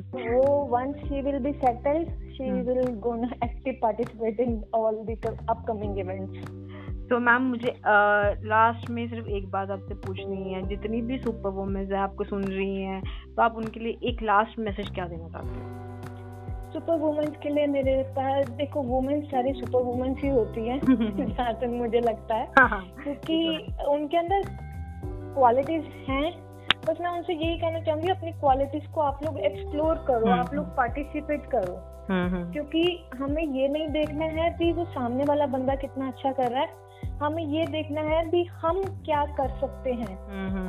तो 0.00 0.18
वो 0.32 0.54
once 0.66 0.96
she 0.96 1.20
will 1.22 1.38
be 1.38 1.52
settled 1.52 2.08
she 2.32 2.50
will 2.50 2.94
gonna 3.00 3.30
active 3.44 3.78
participate 3.82 4.40
in 4.40 4.62
all 4.74 4.94
the 4.94 5.36
upcoming 5.50 5.98
events 5.98 6.48
तो 7.14 7.20
मैम 7.20 7.42
मुझे 7.42 7.80
लास्ट 8.44 8.90
में 8.90 9.08
सिर्फ़ 9.08 9.28
एक 9.28 9.50
बात 9.50 9.70
आपसे 9.70 9.94
पूछनी 9.94 10.52
है। 10.52 10.68
जितनी 10.68 11.02
भी 11.02 11.18
सुपर 11.18 11.50
वुमेन्स 11.50 11.90
है 11.90 11.98
आपको 11.98 12.24
सुन 12.24 12.44
रही 12.44 12.82
हैं 12.82 13.02
तो 13.36 13.42
आप 13.42 13.56
उनके 13.56 13.80
लिए 13.80 13.98
एक 14.02 14.22
लास्ट 14.22 14.58
मैसेज 14.58 14.90
क्या 14.90 15.04
देना 15.04 15.28
चाहते 15.28 15.48
हैं? 15.48 16.00
सुपर 16.72 16.98
वुमेन्स 16.98 17.36
के 17.42 17.48
लिए 17.48 17.66
मेरे 17.66 18.02
पास 18.02 18.48
देखो 18.48 18.82
वुमेन्स 18.82 19.24
सारी 19.24 19.52
सुपर 19.52 19.82
वुमेन्स 19.82 20.18
ही 20.22 20.28
होती 20.28 20.68
हैं 20.68 20.80
जहाँ 21.36 21.54
तक 21.54 21.66
मुझे 21.66 22.00
लगता 22.00 22.34
है। 22.34 22.52
हाँ, 22.58 22.68
हाँ। 22.68 22.84
क्योंकि 23.04 23.66
उनके 23.88 24.16
अंदर 24.16 24.42
क्वालिटीज 25.34 25.84
हैं 26.08 26.32
बस 26.88 26.96
मैं 27.00 27.10
उनसे 27.10 27.34
यही 27.34 27.58
कहना 27.58 27.80
चाहूँगी 27.80 28.08
अपनी 28.08 28.32
क्वालिटीज 28.32 28.86
को 28.86 29.00
आप 29.00 29.24
लोग 29.24 29.38
एक्सप्लोर 29.38 29.94
करो 29.94 30.26
हम्म, 30.26 30.40
आप 30.40 30.54
लोग 30.54 30.66
पार्टिसिपेट 30.66 31.40
हम्म। 31.40 31.50
करो 31.50 31.94
हम्म, 32.14 32.52
क्योंकि 32.52 33.04
हमें 33.14 33.42
ये 33.42 33.68
नहीं 33.68 33.88
देखना 33.88 34.24
है 34.24 34.50
कि 34.50 34.72
वो 34.72 34.84
सामने 34.84 35.24
वाला 35.24 35.46
बंदा 35.46 35.74
कितना 35.74 36.08
अच्छा 36.08 36.32
कर 36.32 36.50
रहा 36.50 36.60
है। 36.60 36.83
हमें 37.20 37.42
ये 37.44 37.66
देखना 37.66 38.00
है 38.00 38.28
भी 38.30 38.42
हम 38.62 38.82
क्या 39.04 39.24
कर 39.36 39.48
सकते 39.60 39.92
हैं। 39.92 40.16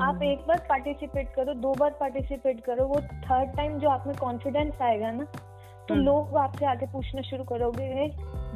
आप 0.01 0.21
एक 0.23 0.45
बार 0.47 0.59
पार्टिसिपेट 0.69 1.33
करो 1.35 1.53
दो 1.61 1.73
बार 1.73 1.89
पार्टिसिपेट 1.99 2.59
करो 2.65 2.85
वो 2.85 3.01
थर्ड 3.01 3.55
टाइम 3.57 3.77
जो 3.79 3.89
आप 3.89 4.07
में 4.07 4.15
कॉन्फिडेंस 4.15 4.81
आएगा 4.81 5.11
ना 5.11 5.25
तो 5.89 5.95
लोग 5.95 6.35
आपसे 6.37 6.65
आगे 6.65 6.85
पूछना 6.85 7.21
शुरू 7.21 7.43
करोगे 7.43 8.07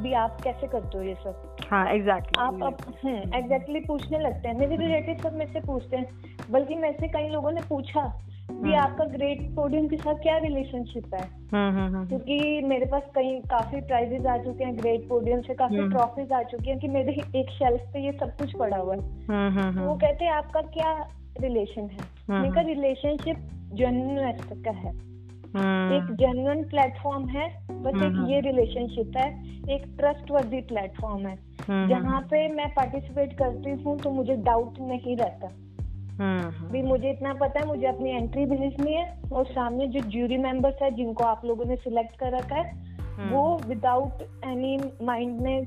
भी 0.02 0.12
आप 0.12 0.40
कैसे 0.40 0.66
करते 0.66 0.98
हो 0.98 1.04
ये 1.04 1.14
सब? 1.14 1.56
हाँ 1.70 1.86
एग्जैक्टली 1.92 2.42
आप 2.42 2.62
अब 2.62 3.34
एग्जैक्टली 3.34 3.80
पूछने 3.80 4.18
लगते 4.18 4.48
हैं। 4.48 4.56
मेरे 4.58 4.76
रिलेटिव 4.76 5.22
सब 5.22 5.36
मेरे 5.36 5.52
से 5.52 5.60
पूछते 5.66 5.96
हैं 5.96 6.06
बल्कि 6.50 6.74
मेरे 6.74 6.96
से 7.00 7.08
कई 7.08 7.28
लोगों 7.28 7.52
ने 7.52 7.60
पूछा 7.68 8.02
कि 8.50 8.56
हम्म। 8.56 8.74
आपका 8.74 9.04
ग्रेट 9.04 9.42
पोडियम 9.56 9.88
के 9.88 9.96
साथ 9.96 10.14
क्या 10.14 10.36
रिलेशनशिप 10.36 11.14
है? 11.14 11.24
हम्म, 11.54 11.78
हम्म, 11.78 12.08
क्योंकि 12.08 12.62
मेरे 12.64 12.86
पास 12.86 13.02
कई 13.14 13.40
काफ़ी 13.40 13.80
प्राइजेस 13.80 14.26
आ 14.26 14.36
चुके 14.38 14.64
हैं 14.64 14.78
ग्रेट 14.78 15.08
पोडियम 15.08 15.40
से 15.40 15.54
काफ़ी 15.54 15.88
ट्रॉफीज 15.88 16.32
आ 16.32 16.42
चुकी 16.42 16.70
हैं 16.70 16.78
कि 16.78 16.88
मेरे 16.88 17.12
एक 17.36 17.50
शेल्फ 17.50 17.80
पे 17.80 18.00
ये 18.00 18.12
सब 18.12 18.36
कुछ 18.36 18.56
पड़ा 18.56 18.76
हुआ 18.76 18.94
है। 18.94 19.00
तो 19.74 19.80
वो 19.80 19.94
कहते 19.94 20.24
हैं 20.24 20.32
आपका 20.32 20.60
क्या 20.60 21.08
रिलेशन 21.40 21.82
है? 21.82 22.20
मेरा 22.40 22.60
रिलेशनशिप 22.60 23.36
जर्नलिस्ट 23.72 24.64
का 24.64 24.70
है। 24.70 25.10
एक 25.96 26.06
जेन्युइन 26.10 26.64
प्लेटफॉर्म 26.64 27.28
है 27.28 27.66
बस 27.70 28.02
एक 28.02 28.26
ये 28.30 28.40
रिलेशनशिप 28.40 29.12
है 29.16 29.50
एक 29.70 29.82
ट्रस्ट 29.98 30.30
वर्दी 30.30 30.60
प्लेटफॉर्म 30.60 31.26
है 31.26 31.38
जहाँ 31.88 32.20
पे 32.20 32.48
मैं 32.48 32.68
पार्टिसिपेट 32.68 33.32
करती 33.32 33.70
हूँ 33.70 33.98
तो 33.98 34.10
मुझे 34.10 34.36
डाउट 34.36 34.74
नहीं 34.80 35.16
रहता। 35.16 35.48
भी 36.72 36.82
मुझे 36.82 37.10
इतना 37.10 37.32
पता 37.34 37.60
है 37.60 37.66
मुझे 37.66 37.86
अपनी 37.86 38.10
एंट्री 38.10 38.44
भेजनी 38.46 38.92
है 38.92 39.04
और 39.32 39.44
सामने 39.46 39.86
जो 39.86 40.00
ज्यूरी 40.00 40.36
मेंबर्स 40.36 40.82
है 40.82 40.90
जिनको 40.90 41.24
आप 41.24 41.44
लोगों 41.44 41.64
ने 41.64 41.76
सिलेक्ट 41.76 42.16
कर 42.16 42.36
रखा 42.36 42.56
है 42.56 43.30
वो 43.30 43.60
विदाउट 43.66 44.22
एनी 44.44 44.78
माइंडनेस 45.02 45.66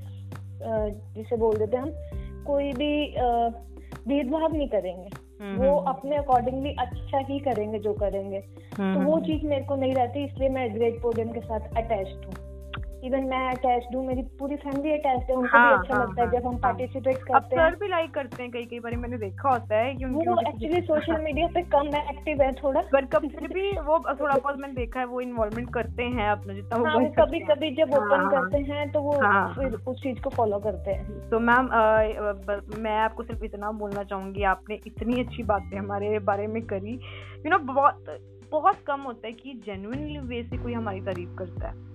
जिसे 1.16 1.38
बोल 1.38 1.58
देते 1.58 1.78
हम 1.78 1.92
कोई 2.46 2.72
भी 2.74 2.94
भेदभाव 4.08 4.54
नहीं 4.54 4.68
करेंगे। 4.68 5.10
वो 5.44 5.76
अपने 5.88 6.16
अकॉर्डिंगली 6.16 6.72
अच्छा 6.80 7.18
ही 7.18 7.39
करेंगे 7.39 7.80
जो 7.80 7.94
करेंगे। 7.94 8.39
तो 8.39 9.00
वो 9.00 9.20
चीज़ 9.20 9.46
मेरे 9.46 9.63
को 9.63 9.76
नहीं 9.76 9.94
रहती 9.94 10.24
इसलिए 10.24 10.50
मैं 10.50 10.74
ग्रेट 10.76 11.02
पोडियम 11.02 11.32
के 11.32 11.39
साथ 11.39 11.78
अटैच 11.78 12.08
हूँ। 12.08 12.34
इवन 13.04 13.24
मैं 13.24 13.48
अटैच 13.50 13.84
हूँ 13.96 14.06
मेरी 14.08 14.22
पूरी 14.22 14.56
फैमिली 14.56 14.94
अटैच 14.94 15.30
है 15.30 15.36
उनको 15.36 15.58
हाँ, 15.58 15.68
भी 15.68 15.74
अच्छा 15.74 15.94
हाँ, 15.96 16.06
लगता 16.06 16.22
है 16.22 16.28
हाँ, 16.28 16.39
जब 16.39 16.48
हम 16.48 16.58
पार्टिसिपेट 16.58 17.16
हाँ। 17.16 17.39
करते 17.39 17.56
हैं। 17.56 17.72
भी 17.74 17.88
लाइक 17.88 18.13
करते 18.13 18.44
हैं 18.44 18.52
कई 18.52 18.66
कई 18.66 18.80
बार 18.80 18.96
मैंने 18.96 19.18
देखा 19.18 19.50
होता 19.50 19.76
है 19.76 19.96
क्योंकि 19.96 20.28
वो 20.30 20.39
एक्चुअली 20.42 20.82
सोशल 20.82 21.22
मीडिया 21.24 21.48
पे 21.48 21.62
कम 21.62 21.88
एक्टिव 21.96 22.42
है 22.42 22.54
थोड़ा। 22.54 22.82
पर 22.82 23.06
कब 23.06 23.28
फिर 23.28 23.48
भी 23.48 23.72
वो 23.72 24.00
थोड़ा 24.22 24.36
बहुत 24.36 24.58
मैंने 24.58 24.74
देखा 24.74 25.00
है 25.00 25.06
वो 25.06 25.22
इन्वॉल्वमेंट 25.22 25.74
करते 25.74 26.04
हैं 26.04 26.30
अपना 26.30 26.54
जितना 26.54 26.78
वो 26.78 26.86
हाँ, 26.86 27.06
कभी 27.06 27.39
कभी 27.39 27.76
जब 27.76 27.94
ओपन 27.94 28.20
हाँ, 28.20 28.32
करते 28.32 28.58
हैं 28.58 28.92
तो 28.92 29.02
वो 29.02 29.12
फिर 29.54 29.74
उस 29.88 30.04
चीज़ 30.04 30.22
को 30.22 30.30
फॉलो 30.30 30.60
करते 30.60 30.92
हैं। 30.92 31.30
तो 31.30 31.39
मैम 31.39 31.66
मैं 32.82 32.98
आपको 32.98 33.24
सिर्फ़ 33.24 33.46
इतना 33.46 33.72
बोलना 33.72 34.04
चाहूँगी 34.04 34.44
आपने 34.44 34.76
इतनी 34.88 35.20
अच्छी 35.20 35.44
बातें 35.44 35.78
हमारे 35.78 36.20
बारे 36.20 36.48
में 36.48 36.62
करी। 36.62 36.94
यू 37.46 37.50
नो 37.50 37.58
बहुत 37.58 38.06
बहुत 38.52 38.76
कम 38.88 39.02
होता 39.02 39.28
है 39.28 39.34
कि 39.34 39.54
जेन्युइनली 39.66 40.20
वे 40.20 40.44
से 40.44 40.58
कोई 40.58 40.74
हमारी 40.74 41.02
तारीफ़ 41.02 41.36
करता 41.36 41.68
है। 41.68 41.93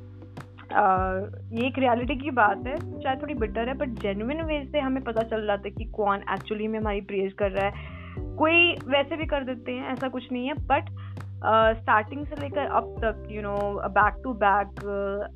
ये 1.53 1.67
एक 1.67 1.79
रियलिटी 1.79 2.17
की 2.17 2.31
बात 2.31 2.67
है 2.67 3.03
शायद 3.03 3.23
थोड़ी 3.23 3.35
बिटर 3.35 3.69
है 3.69 3.75
बट 3.75 3.89
जेन्युइन 3.89 4.43
वे 4.43 4.65
से 4.73 4.81
हमें 4.81 5.05
पता 5.05 5.23
चल 5.23 5.47
जाता 5.47 5.63
है 5.65 5.71
कि 5.71 5.85
कौन 5.85 6.19
एक्चुअली 6.19 6.69
में 6.69 6.79
हमारी 6.79 7.01
प्रेज 7.01 7.33
कर 7.33 7.51
रहा 7.51 7.67
है। 7.67 7.99
कोई 8.37 8.73
वैसे 8.73 9.17
भी 9.17 9.27
कर 9.27 9.45
देते 9.45 9.73
हैं 9.73 9.93
ऐसा 9.93 10.09
कुछ 10.09 10.33
नहीं 10.33 10.47
है 10.47 10.55
बट 10.55 10.85
स्टार्टिंग 11.81 12.27
uh, 12.27 12.29
से 12.29 12.35
लेकर 12.41 12.61
अब 12.61 12.97
तक 13.05 13.29
you 13.31 13.43
know 13.43 13.83
back 13.89 14.21
to 14.25 14.33
back 14.33 14.69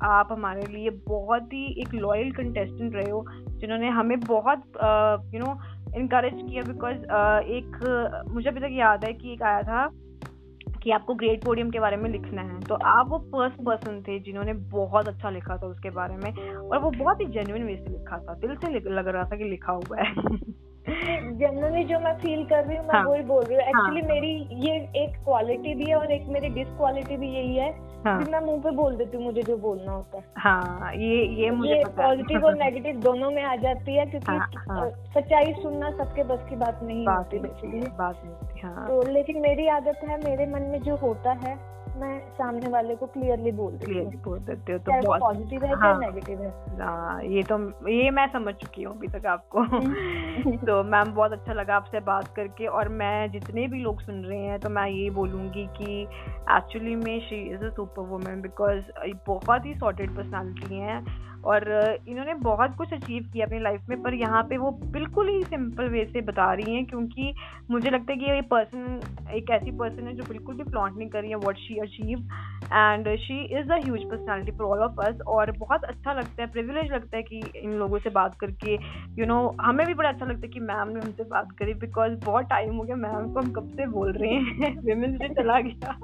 आप 0.01 0.29
हमारे 0.31 0.61
लिए 0.61 0.89
बहुत 0.89 1.53
ही 1.53 1.81
एक 1.81 1.93
लॉयल 1.93 2.31
कंटेस्टेंट 2.31 2.95
रहे 2.95 3.09
हो 3.09 3.25
जिन्होंने 3.31 3.89
हमें 3.89 4.19
बहुत 4.19 4.63
यू 5.33 5.39
नो 5.39 5.57
इनक्रेज 5.99 6.33
किया 6.33 6.73
बिकॉज़ 6.73 6.97
एक 7.45 7.79
मुझे 8.29 8.49
अभी 8.49 8.59
तक 8.59 8.69
याद 8.71 9.05
है 9.05 9.13
कि 9.13 9.33
एक 9.33 9.43
आया 9.43 9.61
था 9.61 9.89
कि 10.83 10.91
आपको 10.91 11.13
ग्रेट 11.13 11.45
पोडियम 11.45 11.69
के 11.69 11.79
बारे 11.79 11.97
में 11.97 12.09
लिखना 12.09 12.41
है। 12.41 12.61
तो 12.61 12.75
आप 12.75 13.09
वो 13.09 13.17
फ़र्स्ट 13.17 13.65
पर्सन 13.65 14.01
थे 14.01 14.19
जिन्होंने 14.19 14.53
बहुत 14.53 15.07
अच्छा 15.07 15.29
लिखा 15.29 15.57
था 15.57 15.67
उसके 15.67 15.89
बारे 15.89 16.15
में 16.15 16.31
और 16.57 16.79
वो 16.79 16.91
बहुत 16.91 17.21
ही 17.21 17.25
जेन्यून 17.25 17.63
वे 17.63 17.75
से 17.75 17.89
लिखा 17.89 18.17
था। 18.17 18.33
दिल 18.33 18.55
से 18.55 18.89
लग 18.89 19.07
रहा 19.07 19.23
था 19.23 19.35
कि 19.35 19.43
लिखा 19.43 19.71
हुआ 19.71 20.01
है। 20.01 20.15
जनरली 21.33 21.83
जो 21.83 21.99
मैं 21.99 22.17
फील 22.17 22.45
कर 22.45 22.65
रही 22.65 22.77
हूँ 22.77 22.85
मैं 22.85 22.93
हाँ, 22.93 23.05
वही 23.05 23.23
बोल 23.23 23.43
रही 23.43 23.55
हूँ। 23.55 23.63
एक्चुअली 23.63 24.01
हाँ, 24.01 24.09
मेरी 24.09 24.47
ये 24.69 24.75
एक 25.03 25.23
क्वालिटी 25.23 25.75
भी 25.75 25.85
है 25.85 25.95
और 25.95 26.11
एक 26.11 26.25
मेरी 26.27 26.49
डिसक्वालिटी 26.49 27.17
भी 27.17 27.27
यही 27.27 27.55
है 27.55 27.92
हाँ, 28.05 28.17
फिर 28.19 28.31
मैं 28.31 28.39
मुँह 28.39 28.59
पे 28.61 28.71
बोल 28.71 28.95
देती 28.95 29.17
हूँ 29.17 29.25
मुझे 29.25 29.41
जो 29.43 29.57
बोलना 29.57 29.91
होता 29.91 30.17
है। 30.17 30.23
हाँ 30.37 30.93
ये 30.95 31.21
ये 31.41 31.51
मुझे 31.51 31.73
ये 31.73 31.83
पॉजिटिव 31.97 32.45
और 32.45 32.55
नेगेटिव 32.55 32.99
दोनों 33.01 33.31
में 33.31 33.43
आ 33.43 33.55
जाती 33.55 33.95
है 33.95 34.05
क्योंकि 34.05 34.31
हाँ, 34.31 34.47
हाँ, 34.69 34.89
सच्चाई 35.13 35.53
सुनना 35.53 35.91
सबके 35.91 36.23
बस 36.23 36.45
की 36.49 36.55
बात 36.55 36.79
नहीं 36.83 37.05
बात 37.05 37.33
होती 37.33 37.79
बात 37.97 38.21
नहीं 38.25 38.63
हाँ, 38.63 38.87
तो 38.87 39.01
लेकिन 39.11 39.41
मेरी 39.41 39.67
आदत 39.67 39.99
है 40.09 40.17
मेरे 40.23 40.45
मन 40.45 40.61
में 40.61 40.79
जो 40.81 40.95
होता 40.95 41.31
है 41.45 41.55
मैं 41.95 42.19
सामने 42.29 42.69
वाले 42.69 42.95
को 42.95 43.05
क्लियरली 43.05 43.51
बोल 43.51 43.77
क्लियरली 43.77 44.17
बोल 44.17 44.39
देते 44.39 44.73
हो 44.73 44.79
तो 44.79 44.91
बहुत 45.01 45.19
पॉजिटिव 45.19 45.65
है 45.65 45.73
हाँ, 45.73 45.99
नेगेटिव 45.99 46.41
है। 46.41 46.49
हाँ 46.79 47.23
ये 47.23 47.43
तो 47.43 47.57
ये 47.89 48.09
मैं 48.09 48.27
समझ 48.27 48.53
चुकी 48.53 48.83
हूँ 48.83 48.95
अभी 48.97 49.07
तक 49.07 49.25
आपको। 49.25 49.63
तो 50.65 50.83
मैम 50.83 51.11
बहुत 51.13 51.31
अच्छा 51.31 51.53
लगा 51.53 51.75
आपसे 51.75 51.99
बात 51.99 52.33
करके 52.35 52.67
और 52.67 52.89
मैं 52.89 53.31
जितने 53.31 53.67
भी 53.67 53.79
लोग 53.79 54.01
सुन 54.01 54.23
रहे 54.25 54.39
हैं 54.39 54.59
तो 54.59 54.69
मैं 54.69 54.87
ये 54.89 55.09
बोलूँगी 55.09 55.65
कि 55.77 56.01
एक्चुअली 56.51 56.95
में 56.95 57.19
she 57.19 57.41
is 57.53 57.65
a 57.65 57.69
super 57.69 58.01
woman 58.01 58.41
because 58.41 58.81
बहुत 59.27 59.65
ही 59.65 59.73
सॉर्टेड 59.73 60.15
पर्सनैलिटी 60.15 60.75
हैं 60.75 61.05
और 61.43 61.63
इन्होंने 62.07 62.33
बहुत 62.33 62.75
कुछ 62.77 62.93
अचीव 62.93 63.23
किया 63.33 63.45
अपनी 63.45 63.59
लाइफ 63.59 63.89
में 63.89 64.01
पर 64.01 64.13
यहाँ 64.13 64.43
पे 64.43 64.57
वो 64.57 64.71
बिल्कुल 64.71 65.29
ही 65.29 65.43
सिंपल 65.43 65.89
वे 65.89 66.05
से 66.05 66.21
बता 66.21 66.53
रही 66.53 66.75
हैं 66.75 66.85
क्योंकि 66.85 67.33
मुझे 67.71 67.89
लगता 67.89 68.13
है 68.13 68.17
कि 68.19 68.25
ये 68.25 68.41
पर्सन 68.41 68.99
एक 69.35 69.49
ऐसी 69.49 69.71
पर्सन 69.71 70.07
है 70.07 70.13
जो 70.13 70.23
बिल्कुल 70.23 70.55
भी 70.55 70.63
फ्लॉन्ट 70.63 70.97
नहीं 70.97 71.09
कर 71.09 71.21
रही 71.21 71.29
है 71.29 71.35
what 71.35 71.57
she 71.57 71.79
achieve 71.83 72.19
and 72.65 73.17
she 73.17 73.59
is 73.59 73.71
a 73.71 73.75
huge 73.75 74.03
personality 74.03 74.51
for 74.51 74.67
all 74.67 74.79
of 74.79 75.01
us 75.01 75.21
और 75.27 75.51
बहुत 75.51 75.83
अच्छा 75.83 76.13
लगता 76.13 76.43
है 76.43 76.51
प्रिविलेज 76.51 76.91
लगता 76.91 77.17
है 77.17 77.23
कि 77.23 77.41
इन 77.55 77.71
लोगों 77.71 77.99
से 77.99 78.09
बात 78.09 78.35
करके। 78.35 78.73
यू 78.73 79.15
you 79.15 79.27
नो 79.27 79.43
know, 79.43 79.61
हमें 79.61 79.87
भी 79.87 79.93
बड़ा 79.93 80.09
अच्छा 80.09 80.25
लगता 80.25 80.41
है 80.43 80.47
कि 80.47 80.59
मैम 80.59 80.87
ने 80.87 80.99
हमसे 80.99 81.23
बात 81.23 81.51
करी 81.51 81.73
बिकॉज़ 81.73 82.13
बहुत 82.25 82.45
टाइम 82.45 82.75
हो 82.75 82.83
गया 82.83 82.95
मैम 82.95 83.33
को 83.33 83.39
हम 83.39 83.51
कब 83.51 83.69
से 83.69 83.87
बोल 83.87 84.11
रहे 84.11 84.33
हैं। 84.33 84.77
वेमेंस 84.85 85.19
डे 85.19 85.29
चला 85.29 85.59
गया 85.59 85.97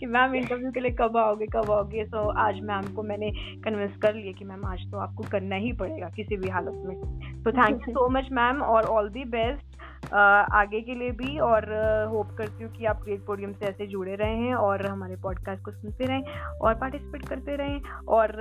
कि 0.00 0.06
मैम 0.06 0.34
इंटरव्यू 0.34 0.70
के 0.70 0.80
लिए 0.80 0.90
कब 0.90 1.16
आओगे 1.16 1.46
कब 1.46 1.70
आओगे? 1.70 2.04
सो 2.04 2.32
so, 2.32 2.38
आज 2.38 2.60
मैम 2.60 2.94
को 2.94 3.02
मैंने 3.02 3.30
कन्विंस 3.64 3.96
कर 3.96 4.14
लिया 4.14 4.32
कि 4.32 4.44
मैम 4.44 4.64
आज 4.64 4.90
तो 4.90 4.98
आपको 4.98 5.24
करना 5.32 5.56
ही 5.56 5.72
पड़ेगा 5.72 6.08
किसी 6.16 6.36
भी 6.36 6.48
हालत 6.48 6.82
में। 6.86 6.96
तो 7.42 7.52
thank 7.52 7.88
you 7.88 7.94
so 7.94 8.08
much 8.08 8.28
ma'am 8.32 8.62
और 8.62 8.82
ऑल 8.82 9.08
दी 9.08 9.24
बेस्ट 9.24 9.74
आगे 10.14 10.80
के 10.80 10.94
लिए 10.94 11.10
भी 11.10 11.38
और 11.38 11.64
होप 12.10 12.30
करती 12.38 12.64
हूँ 12.64 12.72
कि 12.72 12.84
आप 12.84 13.02
ग्रेट 13.04 13.20
पोडियम 13.26 13.52
से 13.52 13.66
ऐसे 13.66 13.86
जुड़े 13.86 14.14
रहे 14.14 14.36
हैं 14.36 14.54
और 14.54 14.86
हमारे 14.86 15.16
पॉडकास्ट 15.16 15.62
को 15.64 15.70
सुनते 15.94 16.06
रहें 16.06 16.58
और 16.60 16.74
पार्टिसिपेट 16.74 17.28
करते 17.28 17.56
रहें। 17.56 17.80
और 18.08 18.32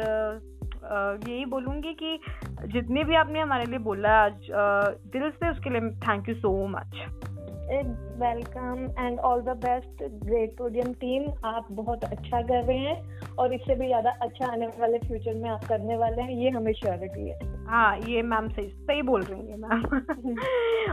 यही 1.27 1.45
बोलूँगी 1.45 1.93
कि 1.93 2.19
जितने 2.71 3.03
भी 3.03 3.15
आपने 3.15 3.39
हमारे 3.39 3.65
लिए 3.65 3.79
बोला 3.79 4.11
आज 4.23 4.47
दिल 5.13 5.29
से 5.31 5.49
उसके 5.51 5.69
लिए 5.69 5.89
thank 6.01 6.29
you 6.29 6.35
so 6.35 6.51
much 6.67 6.95
welcome 8.21 8.83
and 8.99 9.19
all 9.19 9.41
the 9.41 9.55
best 9.57 10.03
great 10.25 10.51
podium 10.57 10.93
team 11.03 11.29
आप 11.45 11.67
बहुत 11.71 12.03
अच्छा 12.03 12.41
कर 12.41 12.63
रहे 12.63 12.77
हैं 12.77 13.35
और 13.39 13.53
इससे 13.53 13.75
भी 13.75 13.87
ज़्यादा 13.87 14.11
अच्छा 14.21 14.47
आने 14.47 14.67
वाले 14.79 14.97
फ्यूचर 14.99 15.33
में 15.35 15.49
आप 15.49 15.63
करने 15.63 15.97
वाले 15.97 16.21
हैं, 16.21 16.31
ये 16.33 16.49
हमें 16.49 16.71
श्योरिटी 16.73 17.29
है। 17.29 17.37
हाँ 17.73 17.97
ये 17.99 18.21
मैम 18.21 18.47
सही 18.49 18.67
सही 18.67 19.01
बोल 19.01 19.21
रही 19.21 19.47
है 19.47 19.57
मैम 19.57 19.83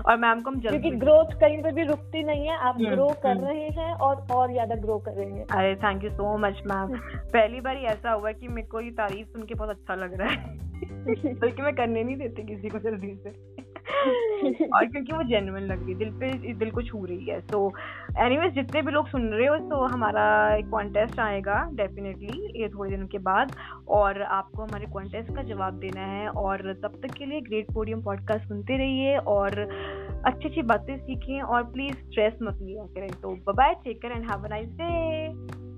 और 0.00 0.16
मैम 0.16 0.40
को 0.40 0.50
हम 0.50 0.60
जल्दी 0.60 0.78
क्योंकि 0.78 0.90
ग्रोथ 0.96 1.34
कहीं 1.40 1.62
पर 1.62 1.72
भी 1.72 1.82
रुकती 1.82 2.22
नहीं 2.22 2.46
है 2.48 2.56
आप 2.58 2.78
ग्रो 2.78 3.04
हम्म, 3.04 3.14
कर 3.22 3.36
हम्म। 3.36 3.46
रहे 3.46 3.68
हैं 3.68 3.94
और 3.94 4.26
और 4.32 4.52
ज़्यादा 4.52 4.74
ग्रो 4.74 4.98
करेंगे 4.98 5.42
अरे 5.42 5.74
thank 5.76 6.04
you 6.04 6.10
so 6.10 6.36
much 6.38 6.62
ma'am 6.66 6.96
पहली 7.32 7.60
बार 7.60 7.76
ऐसा 7.76 8.12
हुआ 8.12 8.32
कि 8.32 8.48
मेरे 8.48 8.66
को 8.66 8.80
ये 8.80 8.90
तारीफ़ 8.90 9.28
सुन 9.28 9.42
के 9.42 9.54
बहुत 9.54 9.70
अच्छा 9.70 9.94
लग 9.94 10.20
रहा 10.20 10.28
है। 10.28 10.58
बल्कि 11.40 11.62
मैं 11.62 11.74
करने 11.74 12.04
नहीं 12.04 12.16
देती 12.16 12.42
किसी 12.42 12.68
को 12.68 12.78
जल्दी 12.78 13.14
से। 13.16 13.30
और 14.74 14.86
क्योंकि 14.86 15.12
वो 15.12 15.22
जेनुअन 15.22 15.62
लग 15.62 15.82
रही 15.82 15.92
है 15.92 15.98
दिल 15.98 16.10
पे 16.10 16.54
दिल 16.54 16.70
को 16.70 16.82
छू 16.82 17.04
रही 17.04 17.24
है। 17.24 17.40
सो 17.40 17.72
so, 18.08 18.50
जितने 18.50 18.82
भी 18.82 18.92
लोग 18.92 19.08
सुन 19.08 19.26
रहे 19.28 19.46
हो 19.46 19.56
तो 19.56 19.86
हमारा 19.86 20.54
एक 20.56 20.68
कॉन्टेस्ट 20.68 21.20
आएगा 21.20 21.70
डेफिनेटली 21.74 22.62
ये 22.62 22.68
थोड़े 22.68 22.90
दिन 22.90 23.06
के 23.06 23.18
बाद। 23.18 23.52
और 23.88 24.22
आपको 24.22 24.62
हमारे 24.62 24.86
कॉन्टेस्ट 24.86 25.34
का 25.36 25.42
जवाब 25.42 25.78
देना 25.78 26.00
है। 26.00 26.28
और 26.28 26.72
तब 26.82 27.00
तक 27.02 27.14
के 27.14 27.26
लिए 27.26 27.40
ग्रेट 27.40 27.66
पोडियम 27.74 28.02
पॉडकास्ट 28.02 28.48
सुनते 28.48 28.76
रहिए 28.76 29.16
और 29.16 29.60
अच्छी 30.26 30.48
अच्छी 30.48 30.62
बातें 30.62 30.96
सीखें। 30.98 31.40
और 31.40 31.62
प्लीज़ 31.62 31.94
स्ट्रेस 31.94 32.38
मत 32.42 32.58
लिया 32.62 32.84
करें। 32.84 33.10
तो 33.22 33.52
bye 33.52 33.74
take 33.84 34.00
care 34.02 34.12
and 34.12 34.30
have 34.30 34.44
a 34.44 34.48
nice 34.48 34.68
day 34.68 35.69